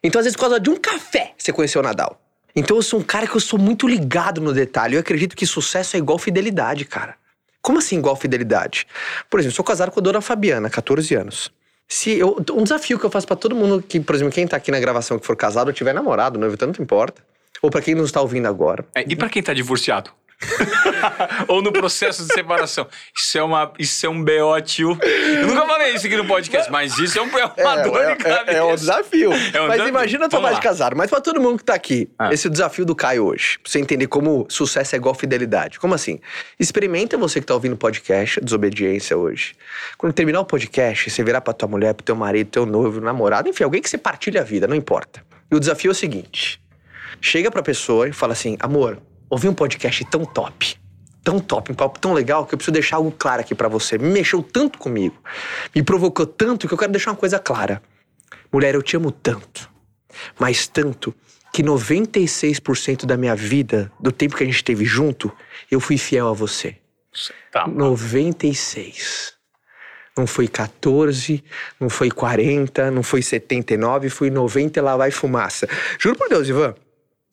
[0.02, 2.20] Então, às vezes, por causa de um café, você conheceu o Nadal.
[2.54, 4.94] Então, eu sou um cara que eu sou muito ligado no detalhe.
[4.94, 7.16] Eu acredito que sucesso é igual fidelidade, cara.
[7.60, 8.86] Como assim igual fidelidade?
[9.28, 11.50] Por exemplo, sou casado com a dona Fabiana, 14 anos.
[11.88, 14.56] Se eu, um desafio que eu faço pra todo mundo que, por exemplo, quem tá
[14.56, 17.22] aqui na gravação que for casado ou tiver namorado, noivo, tanto importa.
[17.62, 18.84] Ou pra quem não está ouvindo agora.
[18.94, 20.10] É, e pra quem tá divorciado?
[21.48, 22.86] Ou no processo de separação?
[23.16, 24.96] Isso é, uma, isso é um BO, tio.
[25.02, 28.16] Eu nunca falei isso aqui no podcast, mas isso é, um, é uma dor de
[28.16, 28.50] cabeça.
[28.58, 29.32] é um desafio.
[29.32, 29.88] É um mas desafio.
[29.88, 30.96] imagina Vamos mais casado.
[30.96, 32.32] Mas pra todo mundo que tá aqui, Ah.
[32.32, 33.58] esse é o desafio do Caio hoje.
[33.62, 35.78] Pra você entender como sucesso é igual fidelidade.
[35.78, 36.20] Como assim?
[36.58, 39.54] Experimenta você que tá ouvindo o podcast, desobediência hoje.
[39.96, 43.48] Quando terminar o podcast, você virar pra tua mulher, pro teu marido, teu noivo, namorado,
[43.48, 45.22] enfim, alguém que você partilha a vida, não importa.
[45.50, 46.60] E o desafio é o seguinte:
[47.20, 48.98] chega pra pessoa e fala assim, amor,
[49.30, 50.76] ouvi um podcast tão top.
[51.22, 53.98] Tão top, um papo tão legal que eu preciso deixar algo claro aqui pra você.
[53.98, 55.16] Me mexeu tanto comigo,
[55.74, 57.82] me provocou tanto que eu quero deixar uma coisa clara.
[58.50, 59.70] Mulher, eu te amo tanto,
[60.38, 61.14] mas tanto
[61.52, 65.30] que 96% da minha vida, do tempo que a gente esteve junto,
[65.70, 66.76] eu fui fiel a você.
[67.52, 67.66] Tá.
[67.66, 69.34] 96.
[70.16, 71.44] Não foi 14,
[71.78, 75.68] não foi 40, não foi 79, foi 90 e lá vai fumaça.
[75.98, 76.74] Juro por Deus, Ivan,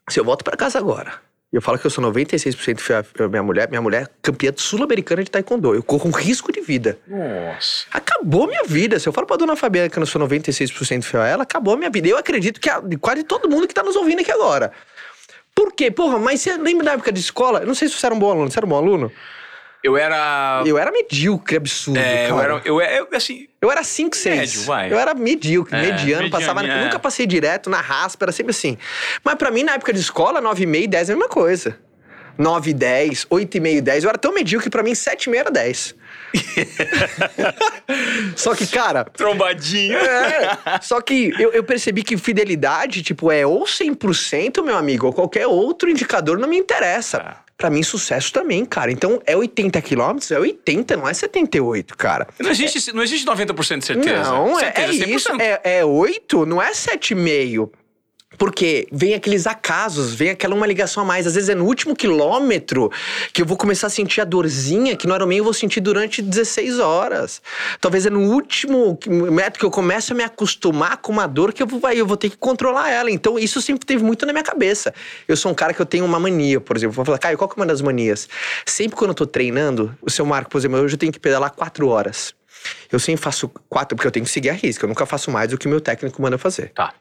[0.09, 1.24] se eu volto pra casa agora
[1.55, 5.23] eu falo que eu sou 96% fiel à minha mulher, minha mulher é campeã sul-americana
[5.23, 6.99] de taekwondo, eu corro um risco de vida.
[7.07, 7.85] Nossa.
[7.91, 8.99] Acabou minha vida.
[8.99, 11.77] Se eu falo pra dona Fabiana que eu não sou 96% fiel a ela, acabou
[11.77, 12.07] minha vida.
[12.07, 14.71] Eu acredito que quase todo mundo que tá nos ouvindo aqui agora.
[15.53, 15.89] Por quê?
[15.89, 17.59] Porra, mas você lembra da época de escola?
[17.59, 18.51] Eu não sei se você era um bom aluno.
[18.51, 19.11] Você era um bom aluno?
[19.85, 20.63] Eu era.
[20.65, 22.61] Eu era medíocre, absurdo, é, eu era.
[22.65, 23.47] Eu, eu, assim.
[23.61, 24.35] Eu era 5, 6.
[24.35, 24.91] Médio, vai.
[24.91, 26.65] Eu era medíocre, É, mediano, passava.
[26.65, 26.85] é.
[26.85, 28.79] Nunca passei direto na raspa, era sempre assim.
[29.23, 31.77] Mas pra mim, na época de escola, 9,5 e 10 é a mesma coisa.
[32.35, 34.03] 9 e 10, 8 e meio, 10.
[34.03, 35.95] Eu era tão medíocre que pra mim 7 e meio era 10.
[38.35, 39.97] Só que, cara, Trombadinho.
[39.97, 45.13] é, só que eu, eu percebi que fidelidade, tipo, é ou 100%, meu amigo, ou
[45.13, 47.19] qualquer outro indicador não me interessa.
[47.19, 47.44] Tá.
[47.57, 48.91] Pra mim, sucesso também, cara.
[48.91, 52.27] Então, é 80 quilômetros, é 80, não é 78, cara.
[52.37, 54.23] Não existe, não existe 90% de certeza.
[54.23, 55.29] Não, é, certeza, é isso.
[55.29, 55.41] 100%.
[55.41, 57.69] É, é 8, não é 7,5.
[58.37, 61.27] Porque vem aqueles acasos, vem aquela uma ligação a mais.
[61.27, 62.91] Às vezes é no último quilômetro
[63.33, 66.21] que eu vou começar a sentir a dorzinha que no Ironman eu vou sentir durante
[66.21, 67.41] 16 horas.
[67.79, 68.97] Talvez é no último
[69.31, 72.17] metro que eu começo a me acostumar com uma dor que eu vou, eu vou
[72.17, 73.11] ter que controlar ela.
[73.11, 74.93] Então isso sempre teve muito na minha cabeça.
[75.27, 76.95] Eu sou um cara que eu tenho uma mania, por exemplo.
[76.95, 78.27] Vou falar, Caio, qual que é uma das manias?
[78.65, 81.51] Sempre quando eu tô treinando, o seu Marco, por exemplo, hoje eu tenho que pedalar
[81.51, 82.33] 4 horas.
[82.91, 84.85] Eu sempre faço quatro, porque eu tenho que seguir a risca.
[84.85, 86.71] Eu nunca faço mais do que o meu técnico manda fazer.
[86.73, 86.93] Tá.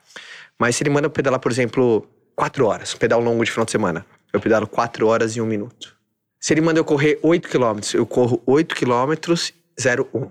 [0.58, 3.64] Mas se ele manda eu pedalar, por exemplo, quatro horas, um pedal longo de final
[3.64, 4.06] de semana.
[4.32, 5.96] eu pedalo 4 horas e 1 minuto.
[6.40, 10.30] Se ele manda eu correr 8 quilômetros, eu corro 8 quilômetros, 0,1.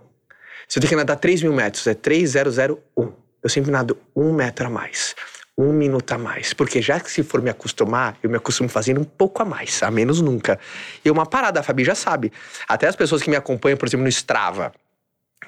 [0.67, 3.13] Se eu tenho que nadar 3 mil metros, é 3,001.
[3.41, 5.15] Eu sempre nado um metro a mais
[5.57, 6.53] um minuto a mais.
[6.53, 9.81] Porque já que se for me acostumar, eu me acostumo fazendo um pouco a mais,
[9.83, 10.59] a menos nunca.
[11.03, 12.31] E uma parada, a Fabi já sabe.
[12.67, 14.73] Até as pessoas que me acompanham, por exemplo, no Strava,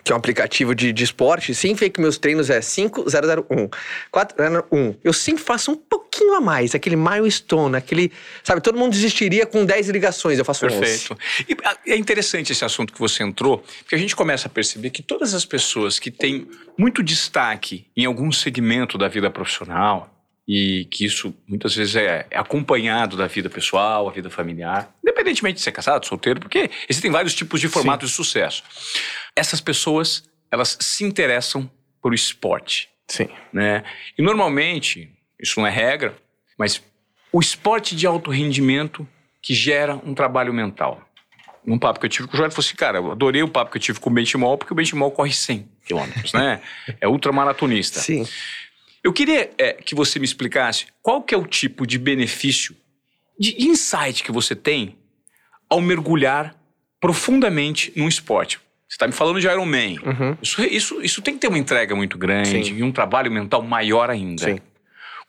[0.04, 3.70] que é um aplicativo de, de esporte, sempre que meus treinos é 5001,
[4.12, 4.96] 401.
[5.04, 8.12] Eu sempre faço um pouquinho a mais, aquele milestone, aquele.
[8.44, 11.14] Sabe, todo mundo desistiria com 10 ligações, eu faço Perfeito.
[11.14, 11.46] 11.
[11.50, 14.90] E ah, é interessante esse assunto que você entrou, porque a gente começa a perceber
[14.90, 20.15] que todas as pessoas que têm muito destaque em algum segmento da vida profissional,
[20.48, 25.56] e que isso muitas vezes é, é, acompanhado da vida pessoal, a vida familiar, independentemente
[25.56, 28.12] de ser casado, solteiro, porque existem vários tipos de formatos Sim.
[28.12, 28.64] de sucesso.
[29.36, 31.70] Essas pessoas, elas se interessam
[32.02, 32.90] por esporte.
[33.08, 33.28] Sim.
[33.52, 33.84] Né?
[34.18, 36.16] E normalmente, isso não é regra,
[36.58, 36.82] mas
[37.32, 39.08] o esporte de alto rendimento
[39.42, 41.02] que gera um trabalho mental.
[41.68, 43.72] Um papo que eu tive com o Jorge, falou assim, cara, eu adorei o papo
[43.72, 46.62] que eu tive com o Benchimol, porque o Benchimol corre 100 quilômetros, né?
[47.02, 48.00] É ultramaratonista.
[48.00, 48.28] Sim.
[49.06, 52.76] Eu queria é, que você me explicasse qual que é o tipo de benefício,
[53.40, 54.98] de insight que você tem
[55.70, 56.56] ao mergulhar
[57.00, 58.58] profundamente num esporte.
[58.88, 60.02] Você está me falando de Iron Man.
[60.04, 60.38] Uhum.
[60.42, 62.78] Isso, isso, isso tem que ter uma entrega muito grande Sim.
[62.78, 64.44] e um trabalho mental maior ainda.
[64.44, 64.60] Sim.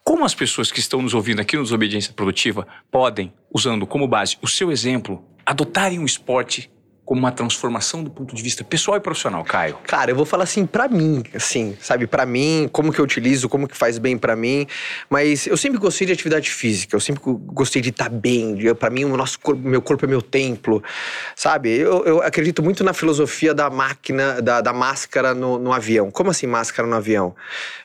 [0.02, 4.38] Como as pessoas que estão nos ouvindo aqui no Desobediência Produtiva podem, usando como base
[4.40, 6.70] o seu exemplo, adotarem um esporte
[7.06, 9.78] como uma transformação do ponto de vista pessoal e profissional, Caio?
[9.86, 13.48] Cara, eu vou falar assim para mim, assim, sabe, para mim, como que eu utilizo,
[13.48, 14.66] como que faz bem para mim,
[15.08, 18.90] mas eu sempre gostei de atividade física, eu sempre gostei de estar tá bem, para
[18.90, 20.82] mim o nosso corpo, meu corpo é meu templo,
[21.36, 21.78] sabe?
[21.78, 26.10] Eu, eu acredito muito na filosofia da máquina, da, da máscara no, no, avião.
[26.10, 27.36] Como assim máscara no avião?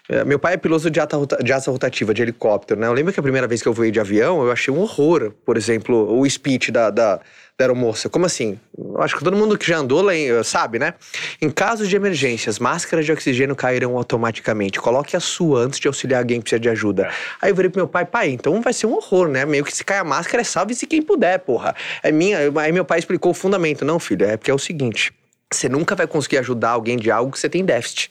[0.10, 1.08] É, meu pai é piloto de asa,
[1.44, 2.88] de asa rotativa, de helicóptero, né?
[2.88, 5.32] Eu lembro que a primeira vez que eu voei de avião, eu achei um horror,
[5.46, 7.20] por exemplo, o speech da, da
[7.62, 8.10] da aeromoça.
[8.10, 8.60] Como assim?
[8.78, 10.06] Eu acho que todo mundo que já andou
[10.43, 10.93] sabe, né?
[11.41, 14.80] Em casos de emergências, máscaras de oxigênio cairão automaticamente.
[14.80, 17.12] Coloque a sua antes de auxiliar alguém que precisa de ajuda.
[17.41, 19.43] Aí eu virei pro meu pai, pai, então vai ser um horror, né?
[19.43, 21.76] Meio que se cai a máscara, é salve-se quem puder, porra.
[22.02, 22.39] É minha.
[22.56, 23.84] Aí meu pai explicou o fundamento.
[23.84, 25.13] Não, filho, é porque é o seguinte:
[25.52, 28.10] você nunca vai conseguir ajudar alguém de algo que você tem déficit.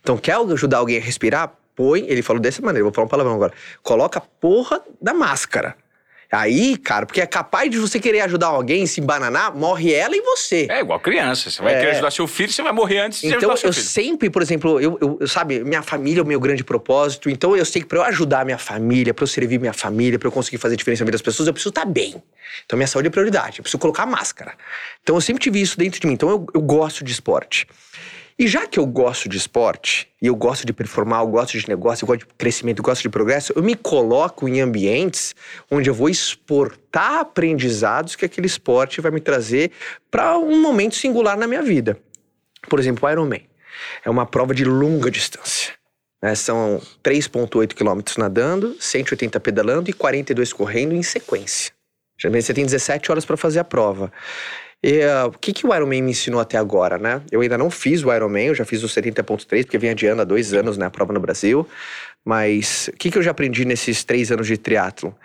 [0.00, 1.52] Então, quer ajudar alguém a respirar?
[1.74, 3.52] Põe, ele falou dessa maneira, vou falar um palavrão agora.
[3.82, 5.76] Coloca a porra da máscara.
[6.30, 10.20] Aí, cara, porque é capaz de você querer ajudar alguém, se embananar, morre ela e
[10.20, 10.66] você.
[10.70, 11.50] É igual criança.
[11.50, 11.78] Você vai é...
[11.78, 13.82] querer ajudar seu filho, você vai morrer antes de então, ajudar seu filho.
[13.82, 17.30] Então, eu sempre, por exemplo, eu, eu, sabe, minha família é o meu grande propósito.
[17.30, 20.28] Então, eu sei que pra eu ajudar minha família, pra eu servir minha família, pra
[20.28, 22.22] eu conseguir fazer diferença na vida das pessoas, eu preciso estar tá bem.
[22.66, 23.60] Então, minha saúde é prioridade.
[23.60, 24.52] Eu preciso colocar máscara.
[25.02, 26.12] Então, eu sempre tive isso dentro de mim.
[26.12, 27.66] Então, eu, eu gosto de esporte.
[28.38, 31.68] E já que eu gosto de esporte, e eu gosto de performar, eu gosto de
[31.68, 35.34] negócio, eu gosto de crescimento, eu gosto de progresso, eu me coloco em ambientes
[35.68, 39.72] onde eu vou exportar aprendizados que aquele esporte vai me trazer
[40.08, 41.98] para um momento singular na minha vida.
[42.68, 43.44] Por exemplo, o Ironman.
[44.04, 45.72] É uma prova de longa distância.
[46.22, 46.34] Né?
[46.36, 51.72] São 3,8 quilômetros nadando, 180 pedalando e 42 correndo em sequência.
[52.16, 54.12] Geralmente você tem 17 horas para fazer a prova.
[54.82, 57.20] E, uh, o que, que o Ironman me ensinou até agora, né?
[57.32, 60.24] Eu ainda não fiz o Ironman, eu já fiz o 70.3, porque vem adiando há
[60.24, 61.66] dois anos, né, a prova no Brasil.
[62.24, 65.16] Mas o que, que eu já aprendi nesses três anos de triatlo?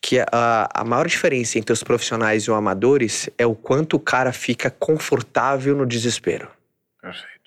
[0.00, 4.00] Que a, a maior diferença entre os profissionais e os amadores é o quanto o
[4.00, 6.48] cara fica confortável no desespero.
[7.00, 7.37] Perfeito.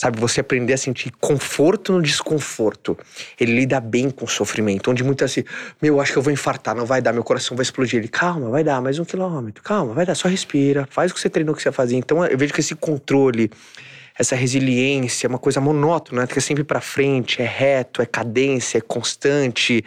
[0.00, 2.96] Sabe, você aprender a sentir conforto no desconforto.
[3.38, 5.44] Ele lida bem com o sofrimento, onde muitas assim,
[5.82, 7.98] meu, acho que eu vou infartar, não vai dar, meu coração vai explodir.
[7.98, 11.20] Ele, calma, vai dar, mais um quilômetro, calma, vai dar, só respira, faz o que
[11.20, 11.98] você treinou, o que você fazia.
[11.98, 13.50] Então eu vejo que esse controle,
[14.18, 16.26] essa resiliência, é uma coisa monótona, né?
[16.26, 19.84] que é sempre para frente, é reto, é cadência, é constante.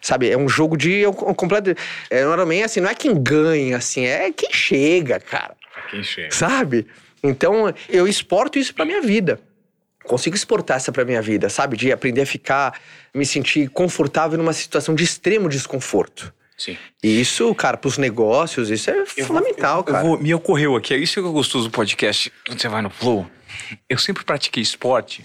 [0.00, 1.04] Sabe, é um jogo de.
[1.04, 1.72] É um completo.
[2.10, 5.54] É, normalmente, assim, não é quem ganha, assim, é quem chega, cara.
[5.88, 6.32] Quem chega.
[6.32, 6.84] Sabe?
[7.22, 9.38] Então, eu exporto isso pra minha vida
[10.04, 11.76] consigo exportar essa para minha vida, sabe?
[11.76, 12.80] De aprender a ficar,
[13.14, 16.32] me sentir confortável numa situação de extremo desconforto.
[16.56, 16.76] Sim.
[17.02, 20.02] E isso, cara, para os negócios, isso é eu fundamental, vou, cara.
[20.04, 22.90] Vou, me ocorreu aqui, é isso que é gostoso do podcast, quando você vai no
[22.90, 23.28] Flow.
[23.88, 25.24] Eu sempre pratiquei esporte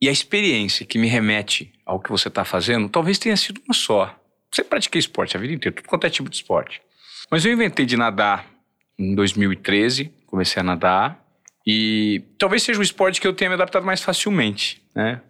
[0.00, 3.74] e a experiência que me remete ao que você está fazendo talvez tenha sido uma
[3.74, 4.14] só.
[4.52, 6.82] Sempre pratiquei esporte a vida inteira, tudo quanto é tipo de esporte.
[7.30, 8.46] Mas eu inventei de nadar
[8.98, 11.23] em 2013, comecei a nadar,
[11.66, 15.20] e talvez seja o esporte que eu tenha me adaptado mais facilmente, né?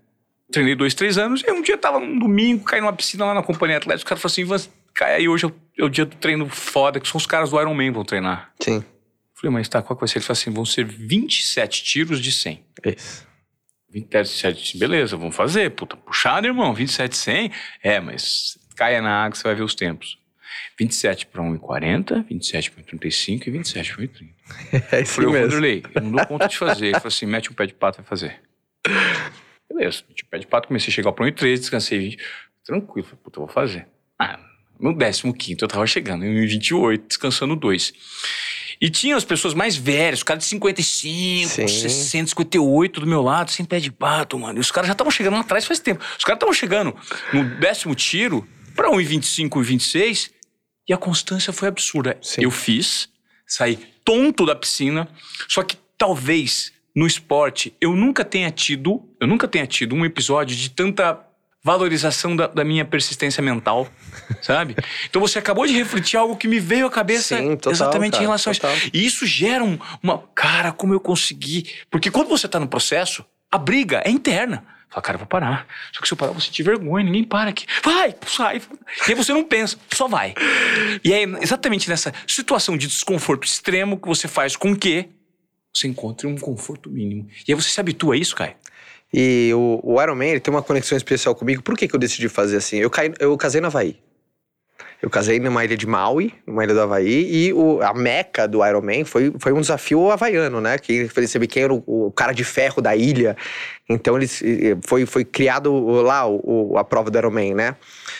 [0.51, 3.43] Treinei dois, três anos, e um dia tava num domingo, caí numa piscina lá na
[3.43, 6.49] companhia atlética, o cara falou assim, cai aí, hoje é, é o dia do treino
[6.49, 8.53] foda, que são os caras do Iron Man vão treinar.
[8.61, 8.85] Sim.
[9.35, 10.19] Falei, mas tá, qual que vai ser?
[10.19, 12.65] Ele falou assim, vão ser 27 tiros de 100.
[12.85, 13.27] Isso.
[13.91, 15.71] 27, beleza, vamos fazer.
[15.71, 17.53] Puta, puxado, irmão, 27, 100.
[17.83, 20.19] É, mas caia na água, você vai ver os tempos.
[20.79, 24.35] 27 para 1,40, 27 para 1,35 e 27 para 1,30.
[24.93, 25.47] É isso Falei, ô, mesmo.
[25.49, 26.87] Vanderlei, eu não dou conta de fazer.
[26.87, 28.41] Ele falou assim, mete um pé de pato, vai fazer.
[29.69, 32.19] Beleza, meti um pé de pato, comecei a chegar para 1,13, descansei 20.
[32.65, 33.87] Tranquilo, falei, puta, eu vou fazer.
[34.19, 34.39] Ah,
[34.79, 37.93] no 15 eu tava chegando, em 1,28, descansando 2.
[38.81, 41.69] E tinha as pessoas mais velhas, os caras de 55, Sim.
[41.69, 44.59] 60, 58 do meu lado, sem pé de pato, mano.
[44.59, 46.05] E os caras já estavam chegando lá atrás faz tempo.
[46.19, 46.95] Os caras estavam chegando
[47.33, 50.31] no décimo tiro para 1,25, 1,26
[50.89, 52.17] e a constância foi absurda.
[52.23, 52.43] Sim.
[52.43, 53.09] Eu fiz,
[53.47, 55.09] saí tonto da piscina,
[55.49, 60.55] só que talvez no esporte eu nunca tenha tido, eu nunca tenha tido um episódio
[60.57, 61.19] de tanta
[61.63, 63.89] valorização da, da minha persistência mental,
[64.43, 64.77] sabe?
[65.09, 68.23] Então você acabou de refletir algo que me veio à cabeça Sim, total, exatamente cara,
[68.23, 68.71] em relação total.
[68.71, 68.91] a isso.
[68.93, 70.19] E isso gera um- uma.
[70.35, 71.67] Cara, como eu consegui.
[71.91, 74.63] Porque quando você tá no processo, a briga é interna.
[74.95, 75.67] Fala, cara, eu vou parar.
[75.93, 77.67] Só que se eu parar, você te vergonha, ninguém para aqui.
[77.83, 78.63] Vai, sai.
[79.09, 80.35] E aí você não pensa, só vai.
[81.03, 85.09] E é exatamente nessa situação de desconforto extremo que você faz com que
[85.75, 87.29] você encontre um conforto mínimo.
[87.47, 88.55] E aí você se habitua a isso, Caio.
[89.13, 91.61] E o, o Iron Man ele tem uma conexão especial comigo.
[91.61, 92.77] Por que, que eu decidi fazer assim?
[92.77, 93.99] Eu, caí, eu casei no Havaí.
[95.05, 98.65] Eu casei numa ilha de Maui, numa ilha do Havaí, e o, a meca do
[98.67, 100.79] Iron Man foi, foi um desafio havaiano, né?
[100.79, 103.37] Que ele perceber quem era o, o cara de ferro da ilha.
[103.87, 104.43] Então eles,
[104.83, 107.77] foi, foi criado lá o, a prova do Iron Man, né?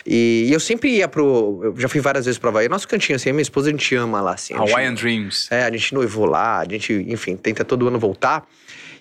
[0.07, 1.63] E, eu sempre ia pro.
[1.65, 2.69] Eu já fui várias vezes pro Havaí.
[2.69, 4.53] Nosso cantinho, assim, minha esposa a gente ama lá, assim.
[4.53, 5.49] A gente- Hawaiian Dreams.
[5.51, 8.47] é, a gente noivou lá, a gente, enfim, tenta todo ano voltar.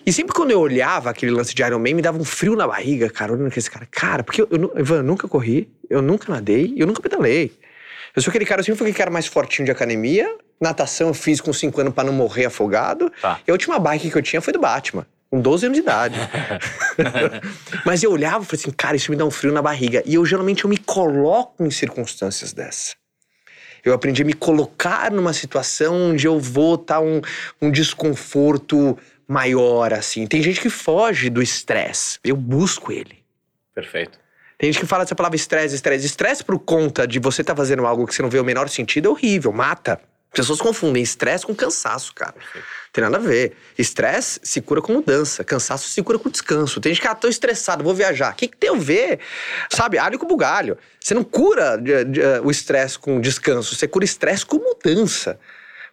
[0.06, 2.66] E sempre quando eu olhava aquele lance de Iron Man, me dava um frio na
[2.66, 3.86] barriga, cara, olhando aquele cara.
[3.90, 7.52] Cara, porque eu, eu, Ivan, eu nunca corri, eu nunca nadei, eu nunca pedalei.
[8.14, 10.32] Eu sou aquele cara, eu sempre fui aquele cara mais fortinho de academia.
[10.60, 13.12] Natação eu fiz com 5 anos pra não morrer afogado.
[13.20, 13.40] Tá.
[13.46, 16.16] E a última bike que eu tinha foi do Batman, com 12 anos de idade.
[17.84, 20.00] Mas eu olhava e falei assim, cara, isso me dá um frio na barriga.
[20.06, 22.94] E eu geralmente eu me coloco em circunstâncias dessa.
[23.84, 27.20] Eu aprendi a me colocar numa situação onde eu vou estar um,
[27.60, 28.96] um desconforto
[29.26, 30.26] maior, assim.
[30.26, 32.18] Tem gente que foge do estresse.
[32.24, 33.18] Eu busco ele.
[33.74, 34.23] Perfeito.
[34.58, 36.06] Tem gente que fala essa palavra estresse, estresse.
[36.06, 39.08] Estresse por conta de você estar fazendo algo que você não vê o menor sentido
[39.08, 40.00] é horrível, mata.
[40.32, 42.34] As pessoas confundem estresse com cansaço, cara.
[42.92, 43.56] Tem nada a ver.
[43.78, 46.80] Estresse se cura com mudança, cansaço se cura com descanso.
[46.80, 48.32] Tem gente que, ah, tô estressado, vou viajar.
[48.32, 49.20] O que, que tem a ver?
[49.70, 50.76] Sabe, alho com bugalho.
[51.00, 55.38] Você não cura de- de- o estresse com descanso, você cura estresse com mudança.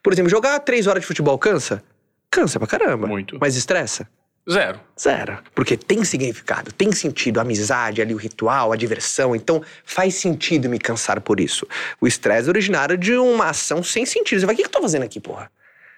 [0.01, 1.84] Por exemplo, jogar três horas de futebol cansa?
[2.32, 3.05] Cansa pra caramba.
[3.07, 3.38] Muito.
[3.39, 4.07] Mas estressa?
[4.50, 4.80] Zero.
[5.00, 5.39] Zero.
[5.54, 9.36] Porque tem significado, tem sentido, a amizade ali, o ritual, a diversão.
[9.36, 11.68] Então faz sentido me cansar por isso.
[12.00, 14.39] O estresse é originário de uma ação sem sentido.
[14.39, 15.52] Você vai, o que que eu tô fazendo aqui, porra?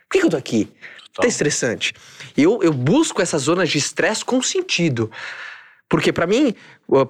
[0.10, 0.70] Por que, que eu tô aqui?
[1.16, 1.94] Tá estressante.
[2.36, 5.12] Eu, eu busco essas zonas de estresse com sentido.
[5.94, 6.56] Porque pra mim,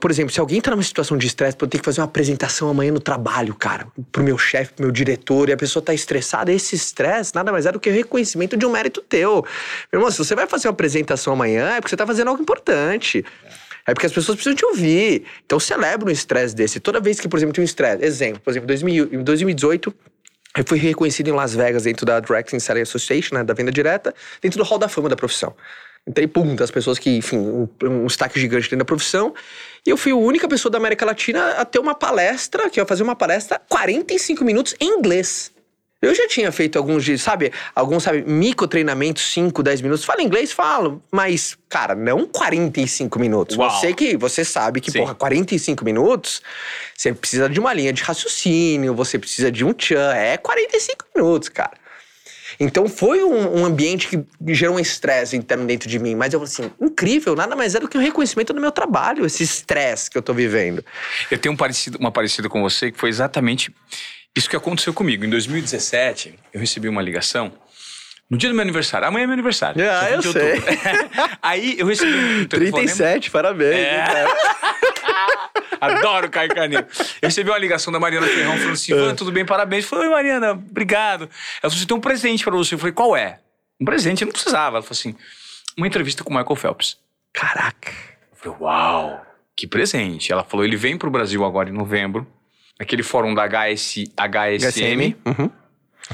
[0.01, 2.67] por exemplo, se alguém tá numa situação de estresse, eu tenho que fazer uma apresentação
[2.67, 6.51] amanhã no trabalho, cara, pro meu chefe, pro meu diretor, e a pessoa tá estressada,
[6.51, 9.35] esse estresse nada mais é do que o reconhecimento de um mérito teu.
[9.89, 12.41] Meu irmão, se você vai fazer uma apresentação amanhã, é porque você tá fazendo algo
[12.41, 13.23] importante.
[13.87, 15.23] É porque as pessoas precisam te ouvir.
[15.45, 16.81] Então celebra um estresse desse.
[16.81, 19.95] Toda vez que, por exemplo, tem um estresse, exemplo, por exemplo, 2000 em 2018,
[20.57, 24.13] eu fui reconhecido em Las Vegas dentro da Direct Selling Association, né, da venda direta,
[24.41, 25.55] dentro do Hall da Fama da profissão.
[26.05, 29.33] Entrei, pum, das pessoas que, enfim, um, um destaque gigante dentro da profissão.
[29.85, 32.83] E eu fui a única pessoa da América Latina a ter uma palestra, que eu
[32.83, 35.53] ia fazer uma palestra 45 minutos em inglês.
[36.03, 40.03] Eu já tinha feito alguns sabe, alguns, sabe, micro treinamentos, 5, 10 minutos.
[40.03, 40.51] Fala inglês?
[40.51, 41.01] Falo.
[41.09, 43.55] Mas, cara, não 45 minutos.
[43.55, 43.69] Uau.
[43.69, 44.99] Você que, você sabe que, Sim.
[44.99, 46.41] porra, 45 minutos,
[46.93, 50.13] você precisa de uma linha de raciocínio, você precisa de um tchan.
[50.13, 51.82] É 45 minutos, cara.
[52.59, 54.23] Então foi um, um ambiente que
[54.53, 56.15] gerou um estresse interno dentro de mim.
[56.15, 59.25] Mas eu falei assim, incrível, nada mais é do que um reconhecimento do meu trabalho,
[59.25, 60.83] esse estresse que eu tô vivendo.
[61.29, 63.73] Eu tenho um parecido, uma parecida com você, que foi exatamente
[64.35, 65.23] isso que aconteceu comigo.
[65.23, 67.51] Em 2017, eu recebi uma ligação.
[68.29, 69.07] No dia do meu aniversário.
[69.07, 69.83] Amanhã é meu aniversário.
[69.87, 70.63] Ah, eu 20 de sei.
[71.41, 72.87] Aí eu recebi um telefonema.
[72.87, 73.75] 37, parabéns.
[73.75, 74.05] É.
[75.79, 76.85] Adoro Caio Caneiro.
[77.21, 78.95] Eu recebi uma ligação da Mariana Ferrão falando assim: É.
[78.95, 79.45] Ivan, tudo bem?
[79.45, 79.83] Parabéns.
[79.83, 81.23] Eu falei, Oi, Mariana, obrigado.
[81.23, 81.29] Ela
[81.69, 82.75] falou assim: tem um presente pra você.
[82.75, 83.39] Eu falei, qual é?
[83.79, 84.77] Um presente, eu não precisava.
[84.77, 85.15] Ela falou assim:
[85.77, 86.97] uma entrevista com o Michael Phelps.
[87.33, 87.91] Caraca.
[88.31, 90.31] Eu falei, uau, que presente.
[90.31, 92.25] Ela falou, ele vem pro Brasil agora em novembro,
[92.79, 95.49] naquele fórum da HS, HSM, Uhum.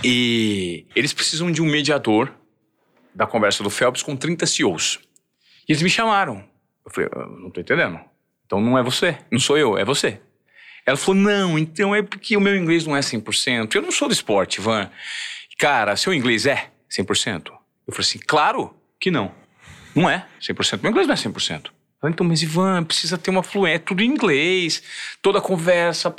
[0.03, 2.33] E eles precisam de um mediador
[3.13, 4.99] da conversa do Phelps com 30 CEOs.
[5.67, 6.43] E eles me chamaram.
[6.85, 7.99] Eu falei, "Eu não tô entendendo.
[8.45, 10.19] Então não é você, não sou eu, é você.
[10.85, 13.75] Ela falou, não, então é porque o meu inglês não é 100%.
[13.75, 14.89] Eu não sou do esporte, Ivan.
[15.59, 17.51] Cara, seu inglês é 100%?
[17.85, 19.31] Eu falei assim, claro que não.
[19.95, 20.81] Não é 100%.
[20.81, 21.69] Meu inglês não é 100%.
[22.07, 24.81] Então, mas Ivan, precisa ter uma fluência, é tudo em inglês,
[25.21, 26.13] toda a conversa,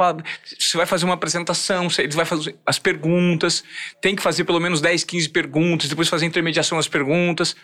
[0.58, 3.64] você vai fazer uma apresentação, você vai fazer as perguntas,
[4.00, 7.56] tem que fazer pelo menos 10, 15 perguntas, depois fazer intermediação das perguntas.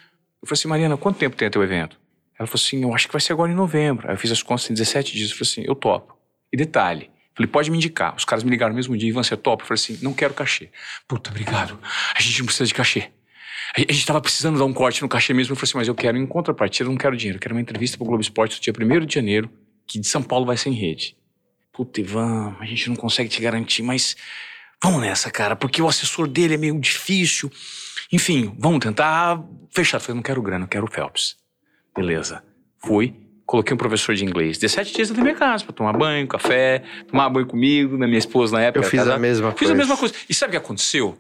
[0.43, 1.99] Eu falei assim, Mariana, quanto tempo tem até o evento?
[2.39, 4.09] Ela falou assim, eu acho que vai ser agora em novembro.
[4.09, 6.17] Aí eu fiz as contas em 17 dias, eu falei assim, eu topo.
[6.51, 8.15] E detalhe, falei, pode me indicar.
[8.17, 9.63] Os caras me ligaram no mesmo dia, Ivan, você topa?
[9.63, 10.71] Eu falei assim, não quero cachê.
[11.07, 11.79] Puta, obrigado.
[12.15, 13.11] A gente não precisa de cachê.
[13.75, 15.53] A gente estava precisando dar um corte no cachê mesmo.
[15.53, 17.37] Eu falei assim, mas eu quero em contrapartida, eu não quero dinheiro.
[17.37, 19.51] Eu quero uma entrevista para o Globo Esporte no dia 1 de janeiro,
[19.87, 21.17] que de São Paulo vai ser em rede.
[21.73, 24.17] Puta, Ivan, a gente não consegue te garantir, mas
[24.83, 27.51] vamos nessa, cara, porque o assessor dele é meio difícil.
[28.13, 29.99] Enfim, vamos tentar fechar.
[29.99, 31.37] Eu falei, não quero grana, eu quero o Phelps.
[31.95, 32.43] Beleza.
[32.79, 33.15] Fui,
[33.45, 34.59] coloquei um professor de inglês.
[34.59, 38.57] 17 dias na minha casa para tomar banho, café, tomar banho comigo, na minha esposa
[38.57, 38.87] na época.
[38.87, 39.59] Eu fiz a mesma fiz coisa.
[39.59, 40.15] Fiz a mesma coisa.
[40.29, 41.19] E sabe o que aconteceu?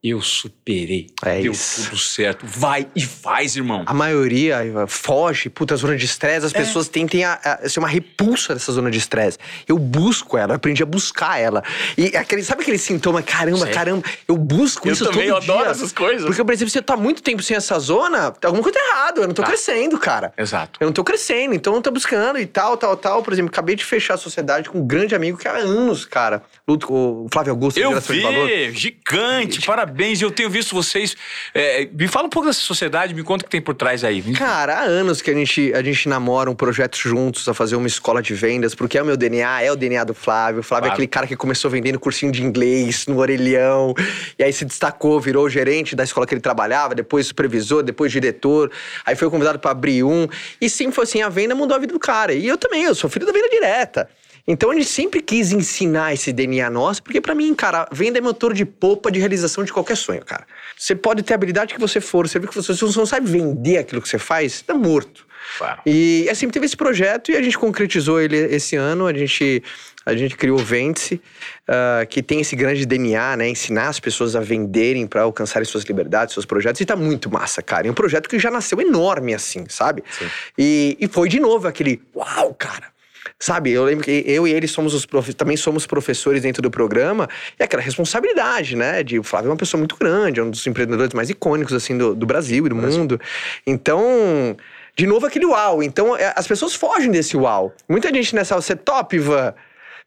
[0.00, 1.08] Eu superei.
[1.24, 1.82] É Deu isso.
[1.86, 2.46] tudo certo.
[2.46, 3.82] Vai e faz, irmão.
[3.84, 6.46] A maioria Ivan, foge, puta, zona de estresse.
[6.46, 9.38] As pessoas tentem a, a, assim, uma repulsa dessa zona de estresse.
[9.66, 11.64] Eu busco ela, eu aprendi a buscar ela.
[11.96, 13.20] E aquele, sabe aquele sintoma?
[13.22, 13.72] Caramba, Sei.
[13.74, 14.04] caramba.
[14.28, 15.54] Eu busco Eu isso também, eu todo dia.
[15.54, 16.24] adoro essas coisas.
[16.26, 18.78] Porque, por exemplo, se eu tô há muito tempo sem essa zona, tem alguma coisa
[18.78, 19.20] errada.
[19.22, 19.48] Eu não tô Tá.
[19.48, 20.32] crescendo, cara.
[20.38, 20.78] Exato.
[20.80, 23.20] Eu não tô crescendo, então eu tô buscando e tal, tal, tal.
[23.24, 26.40] Por exemplo, acabei de fechar a sociedade com um grande amigo que há anos, cara.
[26.68, 28.46] Luto com o Flávio Augusto, Eu Geração de Valor.
[28.46, 29.87] vi, gigante, parabéns.
[30.20, 31.16] Eu tenho visto vocês.
[31.54, 34.22] é, me fala um pouco dessa sociedade, me conta o que tem por trás aí.
[34.34, 37.86] Cara, há anos que a gente, a gente namora um projeto juntos a fazer uma
[37.86, 40.60] escola de vendas, porque é o meu DNA, é o DNA do Flávio.
[40.60, 40.92] O Flávio é Claro.
[40.94, 43.94] aquele cara que começou vendendo cursinho de inglês no orelhão,
[44.38, 48.70] e aí se destacou, virou gerente da escola que ele trabalhava, depois supervisor, depois diretor,
[49.04, 50.26] aí foi convidado para abrir um,
[50.60, 52.32] e sempre foi assim, a venda mudou a vida do cara.
[52.32, 54.08] E eu também, eu sou filho da venda direta.
[54.50, 58.20] Então a gente sempre quis ensinar esse DNA nosso, porque pra mim, cara, venda é
[58.22, 60.46] motor de polpa de realização de qualquer sonho, cara.
[60.74, 63.04] Você pode ter a habilidade que você for, você vê que você, se você não
[63.04, 65.28] sabe vender aquilo que você faz, tá morto.
[65.58, 65.82] Claro.
[65.84, 69.06] E assim, teve esse projeto e a gente concretizou ele esse ano.
[69.06, 69.62] A gente,
[70.04, 71.20] a gente criou o Vence,
[71.66, 73.48] ah, que tem esse grande DNA, né?
[73.48, 76.80] Ensinar as pessoas a venderem para alcançarem suas liberdades, seus projetos.
[76.80, 77.86] E tá muito massa, cara.
[77.86, 80.02] É um projeto que já nasceu enorme, assim, sabe?
[80.10, 80.26] Sim.
[80.56, 82.97] E, e foi de novo aquele, uau, cara.
[83.40, 87.28] Sabe, eu lembro que eu e ele somos os também somos professores dentro do programa,
[87.58, 89.04] e aquela responsabilidade, né?
[89.04, 91.96] De o Flávio é uma pessoa muito grande, é um dos empreendedores mais icônicos, assim,
[91.96, 93.20] do, do Brasil e do mundo.
[93.64, 94.56] Então,
[94.96, 95.84] de novo, aquele uau.
[95.84, 97.72] Então, é, as pessoas fogem desse uau.
[97.88, 99.54] Muita gente nessa, você é top, Ivan.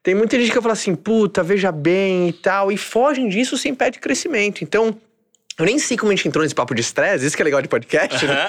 [0.04, 3.74] Tem muita gente que fala assim, puta, veja bem e tal, e fogem disso sem
[3.74, 4.62] pé de crescimento.
[4.62, 4.98] Então,
[5.62, 7.62] eu nem sei como a gente entrou nesse papo de estresse, isso que é legal
[7.62, 8.48] de podcast, né?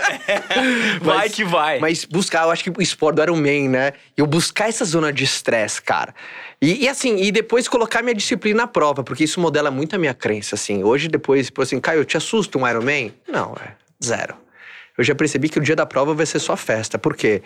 [1.03, 1.79] vai Mas- que vai.
[1.79, 3.93] Mas buscar, eu acho que o esporte do Iron Man, né?
[4.17, 6.15] Eu buscar essa zona de estresse, cara.
[6.61, 9.99] E, e assim, e depois colocar minha disciplina à prova, porque isso modela muito a
[9.99, 10.83] minha crença, assim.
[10.83, 13.13] Hoje, depois, tipo assim, Caio, te assusta um Iron Man?
[13.29, 14.35] Não, é zero.
[14.97, 16.99] Eu já percebi que o dia da prova vai ser só festa.
[16.99, 17.43] Por quê?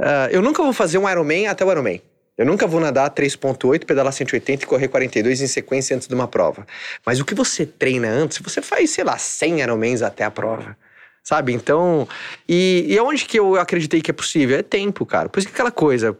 [0.00, 1.98] Ah, eu nunca vou fazer um Iron Man até o Iron Man.
[2.36, 6.28] Eu nunca vou nadar 3.8, pedalar 180 e correr 42 em sequência antes de uma
[6.28, 6.66] prova.
[7.04, 10.76] Mas o que você treina antes, você faz, sei lá, 100 Ironmans até a prova.
[11.22, 11.52] Sabe?
[11.52, 12.06] Então,
[12.48, 14.58] e, e onde que eu acreditei que é possível?
[14.58, 15.28] É tempo, cara.
[15.28, 16.16] Por isso que aquela coisa,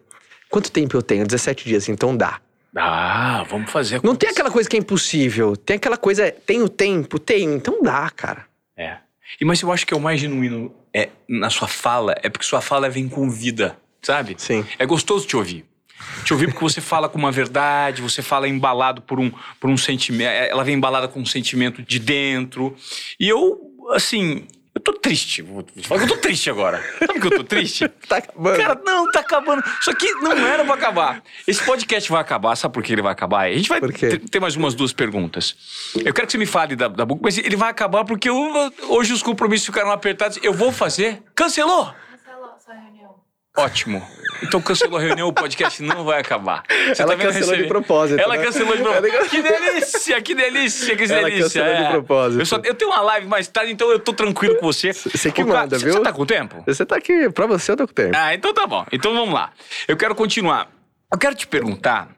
[0.50, 1.24] quanto tempo eu tenho?
[1.24, 2.40] 17 dias, então dá.
[2.74, 4.00] Ah, vamos fazer.
[4.02, 5.56] Não tem aquela coisa que é impossível.
[5.56, 7.18] Tem aquela coisa, tem o tempo?
[7.18, 8.46] Tem, então dá, cara.
[8.76, 8.96] É.
[9.40, 12.44] E mas eu acho que é o mais genuíno é na sua fala, é porque
[12.44, 14.34] sua fala vem com vida, sabe?
[14.38, 14.64] Sim.
[14.78, 15.64] É gostoso te ouvir.
[16.24, 19.30] Te ouvir porque você fala com uma verdade, você fala embalado por um,
[19.60, 22.74] por um sentimento, ela vem embalada com um sentimento de dentro.
[23.18, 23.58] E eu,
[23.92, 25.40] assim, eu tô triste.
[25.42, 26.82] Vou vou falar que eu tô triste agora.
[26.98, 27.88] Sabe que eu tô triste?
[28.06, 28.56] Tá acabando.
[28.56, 29.64] Cara, não, tá acabando.
[29.80, 31.22] Isso aqui não era pra acabar.
[31.46, 33.46] Esse podcast vai acabar, sabe por que ele vai acabar?
[33.46, 35.56] A gente vai ter, ter mais umas duas perguntas.
[36.04, 38.72] Eu quero que você me fale da, da book, mas ele vai acabar porque eu-
[38.88, 40.38] hoje os compromissos ficaram apertados.
[40.42, 41.20] Eu vou fazer.
[41.34, 41.92] Cancelou!
[43.56, 43.64] Cancelou.
[43.64, 44.16] Ótimo.
[44.42, 46.62] Então cancelou a reunião, o podcast não vai acabar.
[46.68, 48.44] Você Ela tá vendo cancelou receber- de propósito, Ela né?
[48.44, 49.30] cancelou de propósito.
[49.30, 51.42] Que delícia, que delícia, que Ela delícia.
[51.44, 51.90] cancelou de é.
[51.90, 52.40] propósito.
[52.42, 54.92] Eu, só- eu tenho uma live mais tarde, então eu tô tranquilo com você.
[54.92, 55.90] Você que O manda, viu?
[55.94, 56.62] Você tá com tempo?
[56.66, 58.12] Você tá aqui, pra você eu tô com tempo.
[58.14, 58.84] Ah, então tá bom.
[58.92, 59.52] Então vamos lá.
[59.88, 60.70] Eu quero continuar.
[61.10, 62.10] Eu quero te perguntar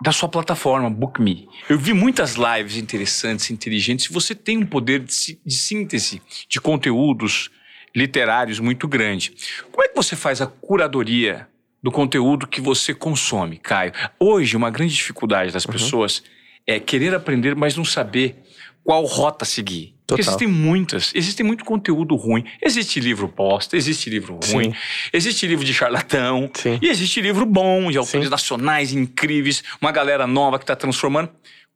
[0.00, 1.48] da sua plataforma BookMe.
[1.68, 4.06] Eu vi muitas lives interessantes, inteligentes.
[4.12, 7.50] Você tem um poder de, de síntese de conteúdos
[7.94, 9.32] literários muito grande.
[9.70, 11.48] Como é que você faz a curadoria
[11.82, 13.92] do conteúdo que você consome, Caio?
[14.18, 16.22] Hoje, uma grande dificuldade das pessoas
[16.66, 18.36] é querer aprender, mas não saber
[18.82, 19.94] qual rota seguir.
[20.06, 20.20] Total.
[20.20, 22.44] existem muitas, existe muito conteúdo ruim.
[22.60, 24.76] Existe livro bosta, existe livro ruim, Sim.
[25.10, 26.78] existe livro de charlatão, Sim.
[26.82, 28.30] e existe livro bom, de autores Sim.
[28.30, 31.30] nacionais incríveis, uma galera nova que está transformando.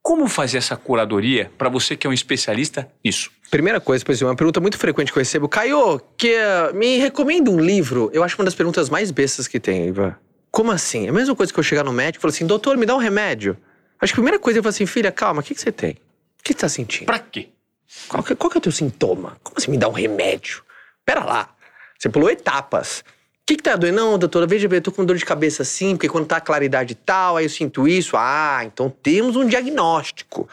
[0.09, 3.31] Como fazer essa curadoria para você que é um especialista nisso?
[3.51, 6.97] Primeira coisa, por exemplo, uma pergunta muito frequente que eu recebo, Caio, que uh, me
[6.97, 8.11] recomenda um livro.
[8.15, 10.17] Eu acho uma das perguntas mais bestas que tem, Ivan.
[10.51, 11.05] Como assim?
[11.05, 12.97] É a mesma coisa que eu chegar no médico e falar assim, doutor, me dá
[12.97, 13.55] um remédio.
[14.01, 15.91] Acho que a primeira coisa eu falo assim, filha, calma, o que, que você tem?
[15.91, 17.05] O que você tá sentindo?
[17.05, 17.51] Pra quê?
[18.09, 19.37] Qual que, qual que é o teu sintoma?
[19.43, 20.65] Como assim me dá um remédio?
[21.05, 21.55] Pera lá,
[21.99, 23.05] você pulou etapas.
[23.49, 23.97] Que, que tá doendo?
[23.97, 26.41] Não, doutora, veja bem, eu tô com dor de cabeça assim, porque quando tá a
[26.41, 28.15] claridade tal, aí eu sinto isso.
[28.15, 30.47] Ah, então temos um diagnóstico.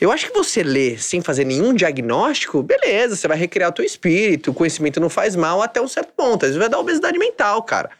[0.00, 3.84] Eu acho que você lê sem fazer nenhum diagnóstico, beleza, você vai recriar o teu
[3.84, 6.44] espírito, o conhecimento não faz mal até um certo ponto.
[6.44, 7.90] Às vezes vai dar obesidade mental, cara.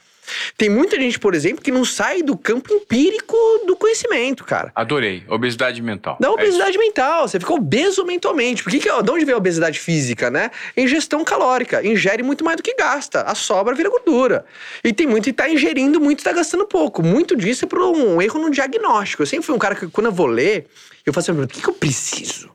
[0.56, 4.70] Tem muita gente, por exemplo, que não sai do campo empírico do conhecimento, cara.
[4.74, 5.24] Adorei.
[5.28, 6.16] Obesidade mental.
[6.20, 7.28] Da É obesidade mental.
[7.28, 8.62] Você fica obeso mentalmente.
[8.62, 10.50] Por que, que de onde vem a obesidade física, né?
[10.76, 11.84] Ingestão calórica.
[11.86, 13.22] Ingere muito mais do que gasta.
[13.22, 14.44] A sobra vira gordura.
[14.84, 17.02] E tem muito que tá ingerindo muito e tá gastando pouco.
[17.02, 19.22] Muito disso é por um erro no diagnóstico.
[19.22, 20.66] Eu sempre fui um cara que, quando eu vou ler,
[21.04, 22.50] eu faço a pergunta: o que, que eu preciso?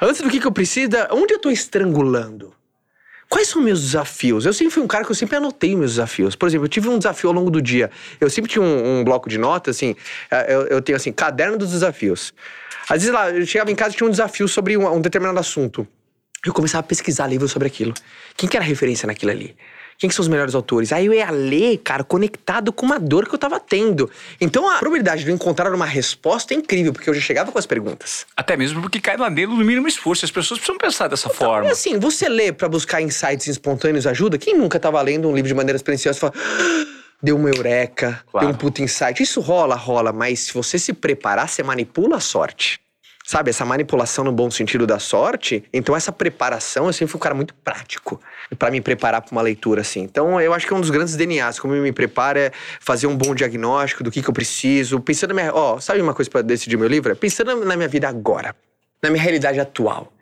[0.00, 2.54] Antes do que, que eu preciso, onde eu tô estrangulando?
[3.28, 4.46] Quais são meus desafios?
[4.46, 6.36] Eu sempre fui um cara que eu sempre anotei meus desafios.
[6.36, 7.90] Por exemplo, eu tive um desafio ao longo do dia.
[8.20, 9.96] Eu sempre tinha um, um bloco de notas, assim.
[10.30, 12.32] eh, Eu, eu tenho assim, caderno dos desafios.
[12.88, 15.38] Às vezes lá, eu chegava em casa e tinha um desafio sobre um, um determinado
[15.40, 15.86] assunto.
[16.44, 17.92] Eu começava a pesquisar livros sobre aquilo.
[18.36, 19.56] Quem que era referência naquilo ali?
[19.98, 20.92] Quem que são os melhores autores?
[20.92, 24.10] Aí eu ia ler, cara, conectado com uma dor que eu tava tendo.
[24.40, 27.58] Então a probabilidade de eu encontrar uma resposta é incrível, porque eu já chegava com
[27.58, 28.26] as perguntas.
[28.36, 30.24] Até mesmo porque cai lá dentro do mínimo esforço.
[30.24, 31.68] As pessoas precisam pensar dessa forma.
[31.68, 34.36] E assim, você lê pra buscar insights espontâneos ajuda?
[34.38, 36.32] Quem nunca tava lendo um livro de maneira experienciosa e fala.
[36.36, 38.46] "Ah, Deu uma eureka, Claro.
[38.46, 39.22] deu um puta insight.
[39.22, 42.78] Isso rola, rola, mas se você se preparar, você manipula a sorte.
[43.28, 45.64] Sabe, essa manipulação no bom sentido da sorte.
[45.72, 48.20] Então, essa preparação, eu sempre fui um cara muito prático
[48.56, 50.00] pra me preparar pra uma leitura, assim.
[50.02, 51.58] Então, eu acho que é um dos grandes DNAs.
[51.58, 55.00] Como eu me preparo é fazer um bom diagnóstico do que, que eu preciso.
[55.00, 55.52] Pensando na minha.
[55.52, 57.10] Ó, sabe uma coisa pra decidir meu livro?
[57.10, 58.54] É pensando na minha vida agora,
[59.02, 60.12] na minha realidade atual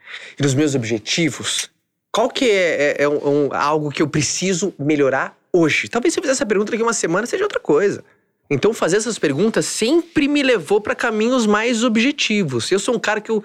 [0.41, 1.71] e nos meus objetivos.
[2.11, 5.89] Qual que é, é- é um- algo que eu preciso melhorar hoje?
[5.91, 8.03] Talvez se eu fizer essa pergunta daqui uma semana seja outra coisa.
[8.49, 12.71] Então, fazer essas perguntas sempre me levou para caminhos mais objetivos.
[12.71, 13.43] Eu sou um cara que eu.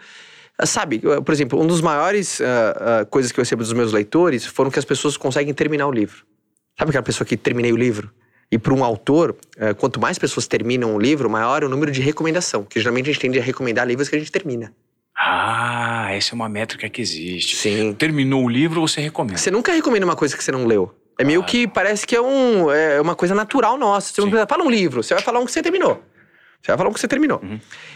[0.65, 4.45] Sabe, por exemplo, um dos maiores ah, ah, coisas que eu recebo dos meus leitores
[4.45, 6.25] foram que as pessoas conseguem terminar o livro.
[6.77, 8.11] Sabe aquela pessoa que terminei o livro?
[8.51, 11.91] E para um autor, ah, quanto mais pessoas terminam o livro, maior é o número
[11.91, 12.65] de recomendação.
[12.65, 14.73] Que geralmente a gente tende a recomendar livros que a gente termina.
[15.15, 17.55] Ah, essa é uma métrica que existe.
[17.55, 17.93] Sim.
[17.93, 19.37] Terminou o livro, você recomenda.
[19.37, 20.93] Você nunca recomenda uma coisa que você não leu.
[21.19, 24.13] É meio que parece que é, um, é uma coisa natural nossa.
[24.13, 24.31] Você Sim.
[24.47, 26.01] fala um livro, você vai falar um que você terminou.
[26.61, 27.41] Você vai falar um que você terminou.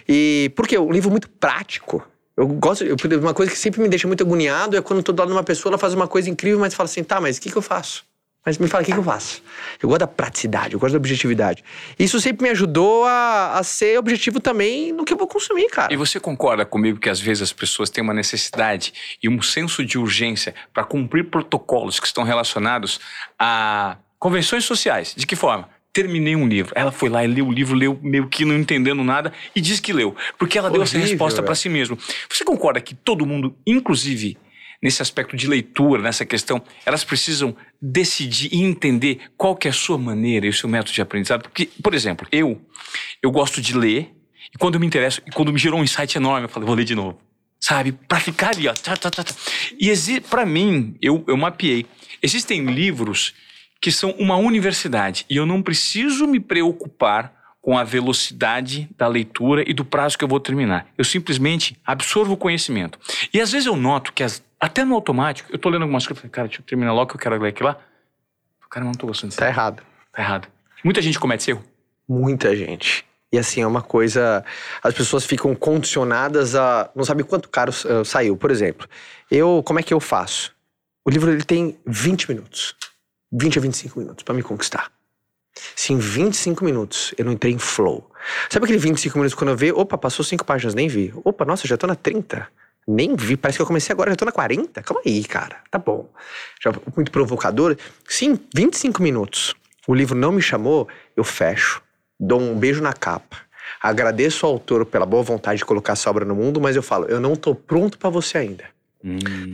[0.08, 0.78] E por quê?
[0.78, 2.06] Um livro muito prático.
[2.36, 2.84] Eu gosto.
[2.84, 5.30] Eu, uma coisa que sempre me deixa muito agoniado é quando eu tô do lado
[5.30, 7.50] de uma pessoa, ela faz uma coisa incrível, mas fala assim: tá, mas o que,
[7.50, 8.04] que eu faço?
[8.46, 9.42] Mas me fala o que, que eu faço.
[9.82, 11.64] Eu gosto da praticidade, eu gosto da objetividade.
[11.98, 15.94] Isso sempre me ajudou a, a ser objetivo também no que eu vou consumir, cara.
[15.94, 19.86] E você concorda comigo que às vezes as pessoas têm uma necessidade e um senso
[19.86, 23.00] de urgência para cumprir protocolos que estão relacionados
[23.40, 25.14] a convenções sociais?
[25.16, 25.70] De que forma?
[25.94, 26.74] Terminei um livro.
[26.76, 29.80] Ela foi lá e leu o livro, leu meio que não entendendo nada e diz
[29.80, 30.16] que leu.
[30.38, 31.98] Porque ela deu essa Horrível, resposta para si mesmo.
[32.30, 34.38] Você concorda que todo mundo, inclusive
[34.84, 39.74] nesse aspecto de leitura, nessa questão, elas precisam decidir e entender qual que é a
[39.74, 41.42] sua maneira e o seu método de aprendizado?
[41.44, 42.62] Porque, por exemplo, eu,
[43.22, 44.14] eu gosto de ler
[44.54, 46.76] e quando eu me interesso, e quando me gerou um insight enorme, eu falei, vou
[46.76, 47.18] ler de novo.
[47.60, 47.94] Sabe?
[47.94, 48.74] Pra ficar ali, ó.
[48.74, 49.34] Tá, tá, tá, tá.
[49.80, 51.86] E para mim, eu, eu mapeei.
[52.22, 53.34] Existem livros
[53.82, 59.64] que são uma universidade e eu não preciso me preocupar com a velocidade da leitura
[59.66, 60.88] e do prazo que eu vou terminar.
[60.98, 63.00] Eu simplesmente absorvo o conhecimento.
[63.34, 66.24] E às vezes eu noto que, as- até no automático, eu tô lendo algumas coisas
[66.24, 67.78] e cara, deixa eu terminar logo que eu quero ler aquilo lá.
[68.70, 69.40] Cara, eu não tô gostando disso.
[69.40, 69.84] Tá errado.
[70.14, 70.48] Tá errado.
[70.86, 71.64] Muita gente comete esse erro.
[72.08, 73.06] Muita gente.
[73.30, 74.42] E assim, é uma coisa.
[74.82, 76.90] As pessoas ficam condicionadas a.
[76.96, 78.38] Não sabe quanto caro uh, saiu.
[78.38, 78.88] Por exemplo,
[79.30, 79.62] eu.
[79.66, 80.56] Como é que eu faço?
[81.04, 82.74] O livro ele tem 20 minutos.
[83.34, 84.90] 20 a 25 minutos pra me conquistar.
[85.76, 88.10] Se em 25 minutos eu não entrei em flow.
[88.50, 91.14] Sabe aquele 25 minutos quando eu vejo, opa, passou 5 páginas, nem vi.
[91.24, 92.48] Opa, nossa, já tô na 30.
[92.88, 94.82] Nem vi, parece que eu comecei agora, já tô na 40.
[94.82, 95.58] Calma aí, cara.
[95.72, 96.10] Tá bom.
[96.62, 97.78] Já muito provocador.
[98.08, 99.56] Se em 25 minutos
[99.88, 101.82] o livro não me chamou, eu fecho,
[102.20, 103.38] dou um beijo na capa.
[103.82, 107.06] Agradeço ao autor pela boa vontade de colocar essa obra no mundo, mas eu falo,
[107.06, 108.66] eu não tô pronto pra você ainda.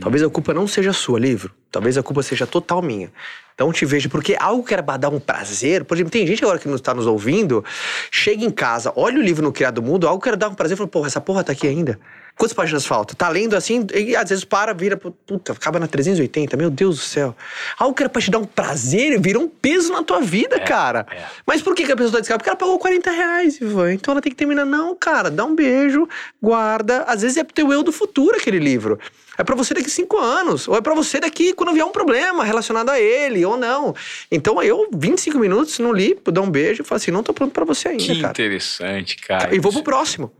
[0.00, 1.52] Talvez a culpa não seja sua, livro.
[1.72, 3.10] Talvez a culpa seja total minha.
[3.54, 5.84] Então te vejo, porque algo que era dar um prazer.
[5.84, 7.64] Por exemplo, tem gente agora que não está nos ouvindo,
[8.10, 10.76] chega em casa, olha o livro no Criado Mundo, algo que era dar um prazer,
[10.76, 11.98] fala, porra, essa porra tá aqui ainda.
[12.40, 13.14] Quantas páginas faltam?
[13.14, 17.02] Tá lendo assim, e às vezes para, vira, puta, acaba na 380, meu Deus do
[17.02, 17.36] céu.
[17.78, 20.60] Algo que era pra te dar um prazer, vira um peso na tua vida, é,
[20.60, 21.06] cara.
[21.10, 21.22] É.
[21.44, 22.38] Mas por que, que a pessoa tá descarregando?
[22.38, 23.92] Porque ela pagou 40 reais, Ivan.
[23.92, 24.64] Então ela tem que terminar.
[24.64, 26.08] Não, cara, dá um beijo,
[26.42, 27.02] guarda.
[27.02, 28.98] Às vezes é pro teu eu do futuro aquele livro.
[29.40, 32.44] É para você daqui cinco anos, ou é para você daqui quando vier um problema
[32.44, 33.94] relacionado a ele, ou não.
[34.30, 37.50] Então eu, 25 minutos, não li, dou um beijo e falo assim: não tô pronto
[37.50, 38.32] para você ainda, que cara.
[38.32, 39.54] interessante, cara.
[39.54, 40.30] E vou pro próximo.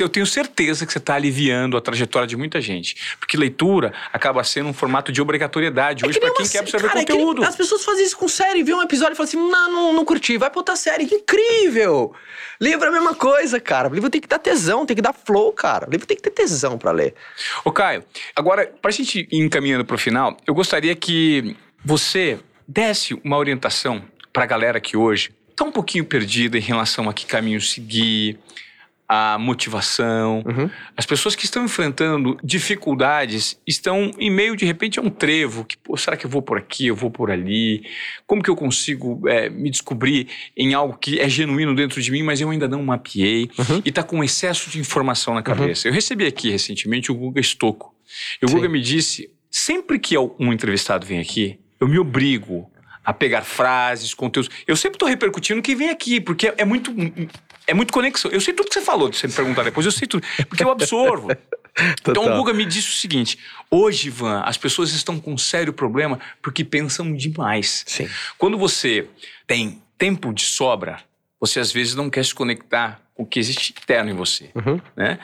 [0.00, 3.16] Eu tenho certeza que você tá aliviando a trajetória de muita gente.
[3.20, 7.00] Porque leitura acaba sendo um formato de obrigatoriedade é hoje para quem quer absorver cara,
[7.00, 7.42] conteúdo.
[7.42, 9.70] É que as pessoas fazem isso com série, vê um episódio e falam assim: não,
[9.70, 11.04] não, não curti, vai pra outra série.
[11.04, 12.14] Que incrível!
[12.58, 13.88] Livro é a mesma coisa, cara.
[13.88, 15.86] Livro tem que dar tesão, tem que dar flow, cara.
[15.90, 17.14] Livro tem que ter tesão para ler.
[17.64, 18.02] Ô, Caio,
[18.34, 18.45] agora,
[18.80, 24.80] pra gente ir encaminhando pro final, eu gostaria que você desse uma orientação pra galera
[24.80, 28.38] que hoje tá um pouquinho perdida em relação a que caminho seguir,
[29.08, 30.42] a motivação.
[30.46, 30.68] Uhum.
[30.96, 35.64] As pessoas que estão enfrentando dificuldades estão em meio, de repente, a um trevo.
[35.64, 37.84] Que, pô, será que eu vou por aqui, eu vou por ali?
[38.26, 42.22] Como que eu consigo é, me descobrir em algo que é genuíno dentro de mim,
[42.22, 43.48] mas eu ainda não mapeei?
[43.58, 43.82] Uhum.
[43.84, 45.86] E está com excesso de informação na cabeça.
[45.86, 45.92] Uhum.
[45.92, 47.95] Eu recebi aqui recentemente o Guga Stocco.
[48.40, 48.54] E o Sim.
[48.56, 52.70] Guga me disse, sempre que um entrevistado vem aqui, eu me obrigo
[53.04, 54.50] a pegar frases, conteúdos.
[54.66, 56.92] Eu sempre estou repercutindo quem vem aqui, porque é muito
[57.66, 58.30] é muito conexão.
[58.30, 60.26] Eu sei tudo que você falou, se você me perguntar depois, eu sei tudo.
[60.48, 61.28] Porque eu absorvo.
[62.00, 63.38] então o Guga me disse o seguinte:
[63.70, 67.84] hoje, Ivan, as pessoas estão com um sério problema porque pensam demais.
[67.86, 68.08] Sim.
[68.38, 69.08] Quando você
[69.46, 71.00] tem tempo de sobra,
[71.40, 74.50] você às vezes não quer se conectar com o que existe interno em você.
[74.54, 74.80] Uhum.
[74.96, 75.18] Né?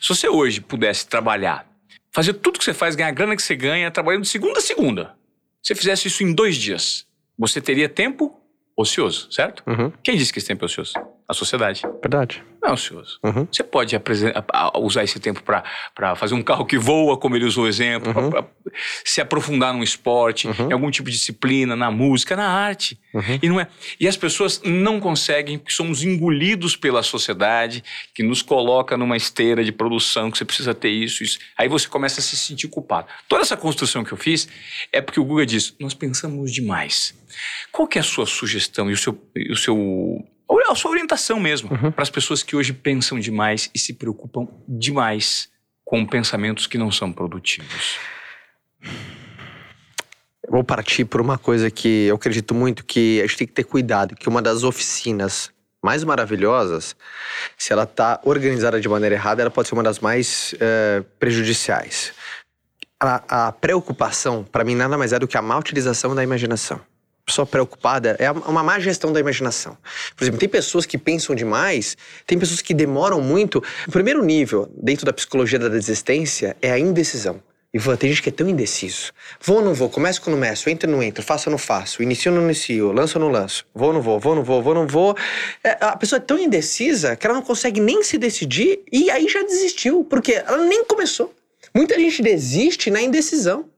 [0.00, 1.66] Se você hoje pudesse trabalhar,
[2.14, 4.62] fazer tudo que você faz, ganhar a grana que você ganha, trabalhando de segunda a
[4.62, 5.16] segunda,
[5.60, 7.06] se você fizesse isso em dois dias,
[7.36, 8.40] você teria tempo
[8.76, 9.62] ocioso, certo?
[9.66, 9.92] Uhum.
[10.02, 10.92] Quem disse que esse tempo é ocioso?
[11.28, 11.82] A sociedade.
[12.00, 12.44] Verdade.
[12.64, 13.18] Não é ocioso.
[13.22, 13.46] Uhum.
[13.52, 13.94] Você pode
[14.76, 18.30] usar esse tempo para fazer um carro que voa, como ele usou o exemplo, uhum.
[18.30, 18.72] pra, pra
[19.04, 20.70] se aprofundar num esporte, uhum.
[20.70, 22.98] em algum tipo de disciplina, na música, na arte.
[23.12, 23.38] Uhum.
[23.42, 23.68] E não é.
[24.00, 27.84] E as pessoas não conseguem, porque somos engolidos pela sociedade,
[28.14, 31.38] que nos coloca numa esteira de produção, que você precisa ter isso, isso.
[31.58, 33.08] Aí você começa a se sentir culpado.
[33.28, 34.48] Toda essa construção que eu fiz
[34.90, 37.14] é porque o Guga diz: nós pensamos demais.
[37.70, 40.24] Qual que é a sua sugestão e o seu, e o seu
[40.74, 41.92] a sua orientação mesmo uhum.
[41.92, 45.48] para as pessoas que hoje pensam demais e se preocupam demais
[45.84, 47.98] com pensamentos que não são produtivos?
[50.46, 53.64] vou partir por uma coisa que eu acredito muito que a gente tem que ter
[53.64, 55.50] cuidado, que uma das oficinas
[55.82, 56.94] mais maravilhosas,
[57.56, 62.12] se ela está organizada de maneira errada, ela pode ser uma das mais é, prejudiciais.
[63.00, 66.80] A, a preocupação, para mim, nada mais é do que a má utilização da imaginação
[67.24, 69.76] pessoa preocupada é uma má gestão da imaginação.
[70.16, 71.96] Por exemplo, tem pessoas que pensam demais,
[72.26, 73.62] tem pessoas que demoram muito.
[73.88, 77.42] O primeiro nível, dentro da psicologia da desistência, é a indecisão.
[77.74, 79.12] Ivan, tem gente que é tão indeciso.
[79.40, 79.90] Vou ou não vou?
[79.90, 80.70] Começo ou não começo?
[80.70, 81.24] Entro ou não entro?
[81.24, 82.04] Faço ou não faço?
[82.04, 82.92] Inicio ou não inicio?
[82.92, 83.66] Lanço ou não lanço?
[83.74, 84.20] Vou ou não vou?
[84.20, 84.62] Vou ou não vou?
[84.62, 85.16] Vou ou não vou?
[85.64, 89.28] É, a pessoa é tão indecisa que ela não consegue nem se decidir e aí
[89.28, 91.34] já desistiu, porque ela nem começou.
[91.74, 93.68] Muita gente desiste na indecisão.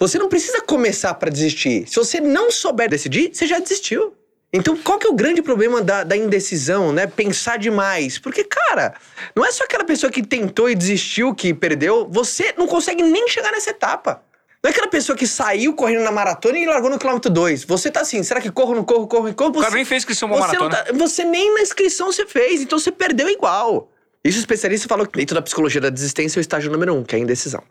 [0.00, 1.86] Você não precisa começar para desistir.
[1.86, 4.14] Se você não souber decidir, você já desistiu.
[4.50, 7.06] Então, qual que é o grande problema da, da, indecisão, né?
[7.06, 8.18] Pensar demais.
[8.18, 8.94] Porque, cara,
[9.36, 12.08] não é só aquela pessoa que tentou e desistiu, que perdeu.
[12.10, 14.22] Você não consegue nem chegar nessa etapa.
[14.62, 17.64] Não é aquela pessoa que saiu correndo na maratona e largou no quilômetro 2.
[17.64, 19.52] Você tá assim, será que corro, não corro, corro, corro?
[19.52, 20.76] Você, o cara nem fez inscrição pra maratona.
[20.76, 23.90] Tá, você nem na inscrição você fez, então você perdeu igual.
[24.24, 27.04] Isso o especialista falou que dentro da psicologia da desistência é o estágio número um,
[27.04, 27.62] que é a indecisão.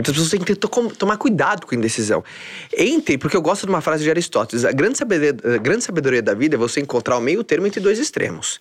[0.00, 2.24] Então as pessoas têm que ter, tomar cuidado com a indecisão.
[2.76, 6.22] Entre, porque eu gosto de uma frase de Aristóteles: a grande, sabedoria, a grande sabedoria
[6.22, 8.60] da vida é você encontrar o meio termo entre dois extremos.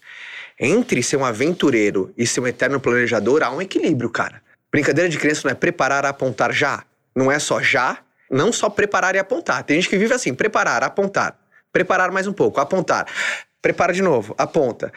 [0.60, 4.42] Entre ser um aventureiro e ser um eterno planejador, há um equilíbrio, cara.
[4.72, 6.84] Brincadeira de criança não é preparar, apontar já.
[7.16, 7.98] Não é só já,
[8.30, 9.64] não só preparar e apontar.
[9.64, 11.40] Tem gente que vive assim: preparar, apontar.
[11.72, 13.08] Preparar mais um pouco, apontar.
[13.62, 14.92] Prepara de novo, aponta.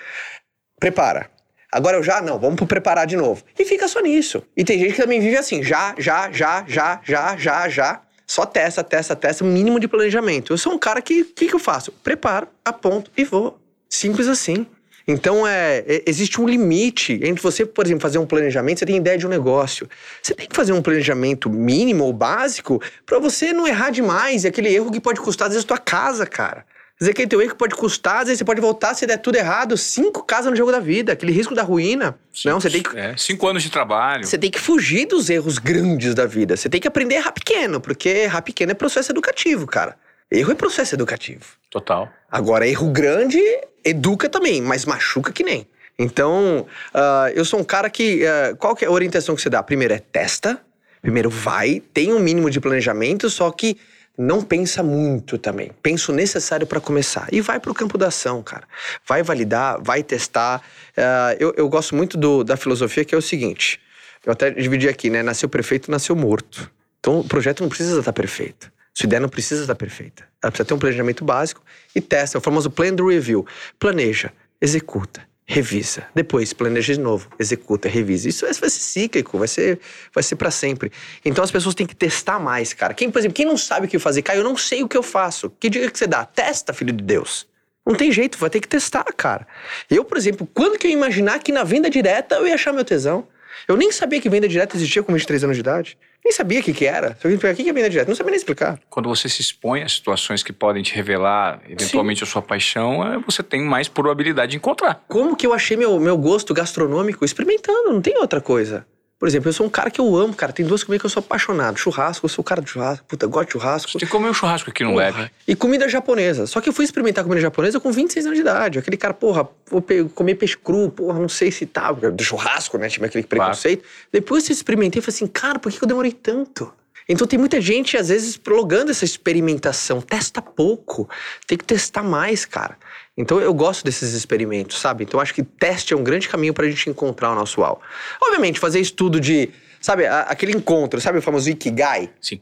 [0.78, 1.31] Prepara.
[1.72, 3.42] Agora eu já, não, vamos preparar de novo.
[3.58, 4.42] E fica só nisso.
[4.54, 8.02] E tem gente que também vive assim, já, já, já, já, já, já, já.
[8.26, 10.52] Só testa, testa, testa, mínimo de planejamento.
[10.52, 11.90] Eu sou um cara que, o que, que eu faço?
[11.90, 13.58] Preparo, aponto e vou.
[13.88, 14.66] Simples assim.
[15.08, 18.96] Então, é, é, existe um limite entre você, por exemplo, fazer um planejamento, você tem
[18.96, 19.88] ideia de um negócio.
[20.22, 24.44] Você tem que fazer um planejamento mínimo ou básico para você não errar demais.
[24.44, 26.66] E aquele erro que pode custar, às vezes, a tua casa, cara
[27.02, 29.76] dizer que teu erro pode custar, às vezes você pode voltar, se der tudo errado,
[29.76, 32.16] cinco casas no jogo da vida, aquele risco da ruína.
[32.32, 32.96] Sim, não, você tem que.
[32.96, 34.24] É, cinco anos de trabalho.
[34.24, 36.56] Você tem que fugir dos erros grandes da vida.
[36.56, 39.96] Você tem que aprender a errar pequeno, porque errar pequeno é processo educativo, cara.
[40.30, 41.44] Erro é processo educativo.
[41.70, 42.08] Total.
[42.30, 43.38] Agora, erro grande
[43.84, 45.66] educa também, mas machuca que nem.
[45.98, 48.22] Então, uh, eu sou um cara que.
[48.24, 49.62] Uh, qual que é a orientação que você dá?
[49.62, 50.58] Primeiro é testa.
[51.02, 53.76] Primeiro vai, tem um mínimo de planejamento, só que
[54.16, 55.72] não pensa muito também.
[55.82, 57.28] Pensa o necessário para começar.
[57.32, 58.64] E vai para o campo da ação, cara.
[59.06, 60.60] Vai validar, vai testar.
[60.96, 63.80] Uh, eu, eu gosto muito do, da filosofia que é o seguinte:
[64.24, 65.22] eu até dividi aqui, né?
[65.22, 66.70] Nasceu perfeito, nasceu morto.
[67.00, 68.70] Então o projeto não precisa estar perfeito.
[68.94, 70.24] Sua ideia não precisa estar perfeita.
[70.42, 71.62] Ela precisa ter um planejamento básico
[71.94, 72.36] e testa.
[72.36, 73.46] É o famoso plan review.
[73.78, 76.06] Planeja, executa revisa.
[76.14, 78.26] Depois, planeja de novo, executa, revisa.
[78.26, 79.78] Isso vai ser cíclico, vai ser,
[80.12, 80.90] vai ser para sempre.
[81.22, 82.94] Então as pessoas têm que testar mais, cara.
[82.94, 84.96] Quem, por exemplo, quem não sabe o que fazer, Caio, eu não sei o que
[84.96, 85.50] eu faço.
[85.60, 86.24] Que dica que você dá?
[86.24, 87.46] Testa, filho de Deus.
[87.84, 89.46] Não tem jeito, vai ter que testar, cara.
[89.90, 92.84] Eu, por exemplo, quando que eu imaginar que na venda direta eu ia achar meu
[92.84, 93.26] tesão?
[93.68, 95.98] Eu nem sabia que venda direta existia com 23 anos de idade.
[96.24, 97.16] Nem sabia o que, que era.
[97.20, 98.08] Se alguém perguntar, o que é venda direta?
[98.08, 98.78] Não sabia nem explicar.
[98.88, 102.24] Quando você se expõe a situações que podem te revelar, eventualmente, Sim.
[102.24, 105.04] a sua paixão, é, você tem mais probabilidade de encontrar.
[105.08, 107.24] Como que eu achei meu, meu gosto gastronômico?
[107.24, 108.86] Experimentando, não tem outra coisa.
[109.22, 110.52] Por exemplo, eu sou um cara que eu amo, cara.
[110.52, 111.78] Tem duas comidas que eu sou apaixonado.
[111.78, 113.06] Churrasco, eu sou o cara de churrasco.
[113.06, 113.92] Puta, gosto de churrasco.
[113.92, 115.30] Você que comer um churrasco aqui no Leve.
[115.46, 116.44] E comida japonesa.
[116.48, 118.80] Só que eu fui experimentar comida japonesa com 26 anos de idade.
[118.80, 119.80] Aquele cara, porra, vou
[120.12, 121.92] comer peixe cru, porra, não sei se tá.
[121.92, 122.88] Do churrasco, né?
[122.88, 123.82] Tinha aquele preconceito.
[123.82, 124.06] Claro.
[124.10, 126.72] Depois eu experimentei e falei assim, cara, por que eu demorei tanto?
[127.08, 130.00] Então tem muita gente, às vezes, prolongando essa experimentação.
[130.00, 131.08] Testa pouco.
[131.46, 132.76] Tem que testar mais, cara.
[133.16, 135.04] Então eu gosto desses experimentos, sabe?
[135.04, 137.80] Então acho que teste é um grande caminho para a gente encontrar o nosso UAU.
[138.22, 139.50] Obviamente, fazer estudo de,
[139.80, 142.10] sabe, aquele encontro, sabe o famoso Ikigai?
[142.20, 142.40] Sim.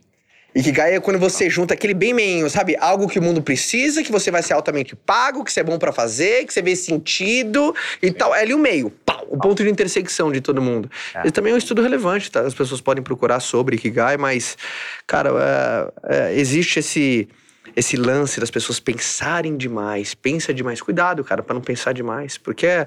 [0.55, 2.77] Ikigai é quando você junta aquele bem meinho, sabe?
[2.79, 5.79] Algo que o mundo precisa, que você vai ser altamente pago, que você é bom
[5.79, 8.35] para fazer, que você vê sentido e tal.
[8.35, 10.91] É ali o meio, pau, o ponto de intersecção de todo mundo.
[11.15, 11.23] É.
[11.23, 12.41] Esse também é um estudo relevante, tá?
[12.41, 14.57] As pessoas podem procurar sobre Ikigai, mas,
[15.07, 17.29] cara, é, é, existe esse
[17.81, 20.81] esse lance das pessoas pensarem demais, pensa demais.
[20.81, 22.87] Cuidado, cara, para não pensar demais, porque é,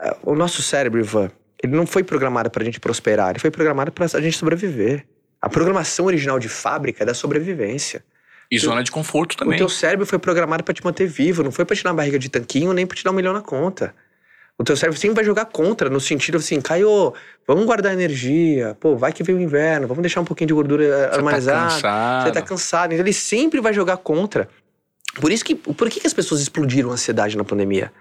[0.00, 1.30] é, o nosso cérebro, Ivan,
[1.62, 5.06] ele não foi programado para a gente prosperar, ele foi programado para a gente sobreviver.
[5.40, 8.04] A programação original de fábrica é da sobrevivência.
[8.50, 9.54] E zona de conforto também.
[9.54, 11.96] O teu cérebro foi programado para te manter vivo, não foi para te dar uma
[11.96, 13.94] barriga de tanquinho nem para te dar um milhão na conta.
[14.58, 17.12] O teu cérebro sempre vai jogar contra, no sentido assim, Caio,
[17.46, 20.84] vamos guardar energia, pô, vai que vem o inverno, vamos deixar um pouquinho de gordura
[20.84, 21.66] Você tá armazenada.
[21.66, 22.22] Tá cansado.
[22.22, 22.92] Você tá cansado.
[22.92, 24.48] Então ele sempre vai jogar contra.
[25.20, 27.92] Por isso que, por que, que as pessoas explodiram a ansiedade na pandemia?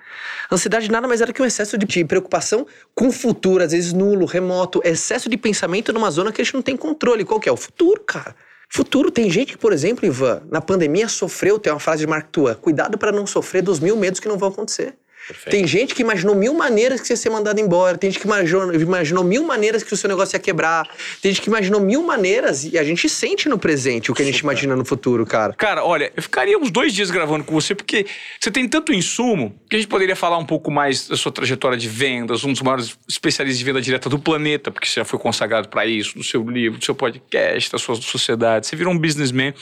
[0.49, 3.93] A ansiedade nada mais era que um excesso de preocupação com o futuro, às vezes
[3.93, 7.23] nulo, remoto, excesso de pensamento numa zona que a gente não tem controle.
[7.23, 7.51] Qual que é?
[7.51, 8.35] O futuro, cara.
[8.69, 12.29] Futuro, tem gente que, por exemplo, Ivan, na pandemia sofreu, tem uma frase de Mark
[12.31, 14.95] Twain, cuidado para não sofrer dos mil medos que não vão acontecer.
[15.27, 15.49] Perfeito.
[15.49, 17.97] Tem gente que imaginou mil maneiras que você ia ser mandado embora.
[17.97, 20.87] Tem gente que imaginou, imaginou, mil maneiras que o seu negócio ia quebrar.
[21.21, 24.25] Tem gente que imaginou mil maneiras e a gente sente no presente o que a
[24.25, 25.53] gente imagina no futuro, cara.
[25.53, 28.05] Cara, olha, eu ficaria uns dois dias gravando com você porque
[28.39, 31.77] você tem tanto insumo que a gente poderia falar um pouco mais da sua trajetória
[31.77, 35.19] de vendas, um dos maiores especialistas de venda direta do planeta, porque você já foi
[35.19, 38.67] consagrado para isso, do seu livro, do seu podcast, da sua sociedade.
[38.67, 39.53] Você virou um businessman.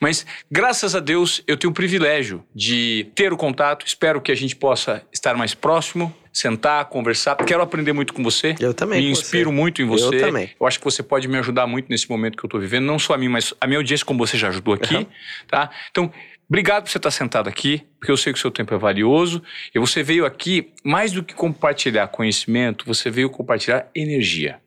[0.00, 3.86] Mas, graças a Deus, eu tenho o privilégio de ter o contato.
[3.86, 7.36] Espero que a gente possa estar mais próximo, sentar, conversar.
[7.36, 8.54] Quero aprender muito com você.
[8.60, 9.02] Eu também.
[9.02, 9.56] Me inspiro você.
[9.56, 10.16] muito em você.
[10.16, 10.50] Eu também.
[10.58, 12.98] Eu acho que você pode me ajudar muito nesse momento que eu estou vivendo, não
[12.98, 15.06] só a mim, mas a minha audiência, como você já ajudou aqui, uhum.
[15.48, 15.70] tá?
[15.90, 16.12] Então,
[16.48, 19.42] obrigado por você estar sentado aqui, porque eu sei que o seu tempo é valioso.
[19.74, 24.58] E você veio aqui, mais do que compartilhar conhecimento, você veio compartilhar energia.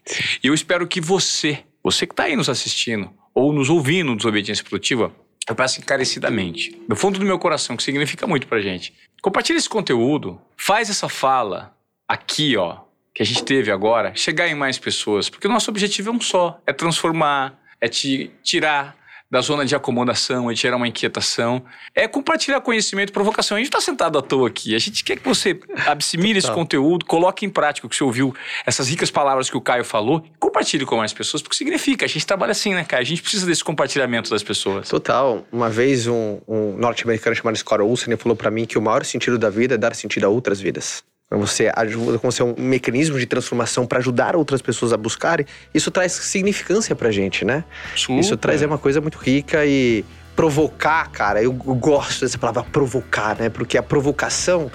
[0.43, 4.63] E eu espero que você, você que está aí nos assistindo, ou nos ouvindo Desobediência
[4.63, 5.11] Produtiva,
[5.47, 8.93] eu peço encarecidamente, do fundo do meu coração, que significa muito pra gente.
[9.21, 11.75] Compartilha esse conteúdo, faz essa fala
[12.07, 12.79] aqui, ó,
[13.13, 16.21] que a gente teve agora, chegar em mais pessoas, porque o nosso objetivo é um
[16.21, 18.95] só, é transformar, é te tirar
[19.33, 21.63] da zona de acomodação, é gerar uma inquietação,
[21.95, 23.57] é compartilhar conhecimento, provocação.
[23.57, 24.75] A gente está sentado à toa aqui.
[24.75, 28.35] A gente quer que você assimile esse conteúdo, coloque em prática o que você ouviu,
[28.63, 32.27] essas ricas palavras que o Caio falou, compartilhe com mais pessoas, porque significa, a gente
[32.27, 33.01] trabalha assim, né, Caio?
[33.01, 34.87] A gente precisa desse compartilhamento das pessoas.
[34.87, 35.43] Total.
[35.51, 39.39] Uma vez um, um norte-americano chamado Scott Olsen falou para mim que o maior sentido
[39.39, 41.03] da vida é dar sentido a outras vidas
[41.39, 45.89] você ajuda como ser um mecanismo de transformação para ajudar outras pessoas a buscarem, isso
[45.91, 47.63] traz significância pra gente, né?
[47.95, 48.19] Super.
[48.19, 50.05] Isso traz é uma coisa muito rica e
[50.35, 53.49] provocar, cara, eu gosto dessa palavra provocar, né?
[53.49, 54.71] Porque a provocação,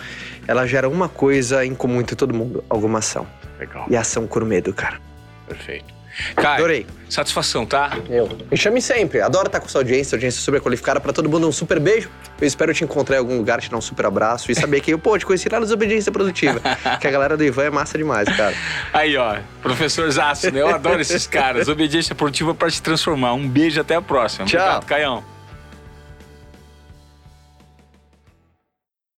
[0.46, 3.26] ela gera uma coisa em comum entre todo mundo, alguma ação.
[3.59, 3.86] Legal.
[3.90, 5.00] E ação cura medo, cara.
[5.48, 5.97] Perfeito.
[6.34, 6.86] Cara, Adorei.
[7.08, 7.96] Satisfação, tá?
[8.10, 8.28] Eu.
[8.50, 9.20] Me chame sempre.
[9.20, 11.00] Adoro estar com sua audiência, audiência super qualificada.
[11.00, 12.10] Pra todo mundo, um super beijo.
[12.40, 14.92] Eu espero te encontrar em algum lugar, te dar um super abraço e saber que
[14.92, 16.60] eu, pô, te conheci lá na Desobediência Produtiva.
[17.00, 18.54] que a galera do Ivan é massa demais, cara.
[18.92, 19.36] Aí, ó.
[19.62, 20.60] Professor Zaço, né?
[20.60, 21.66] Eu adoro esses caras.
[21.68, 23.32] Obediência Produtiva para te transformar.
[23.32, 24.44] Um beijo até a próxima.
[24.44, 24.60] Tchau.
[24.60, 25.38] Obrigado, Caião.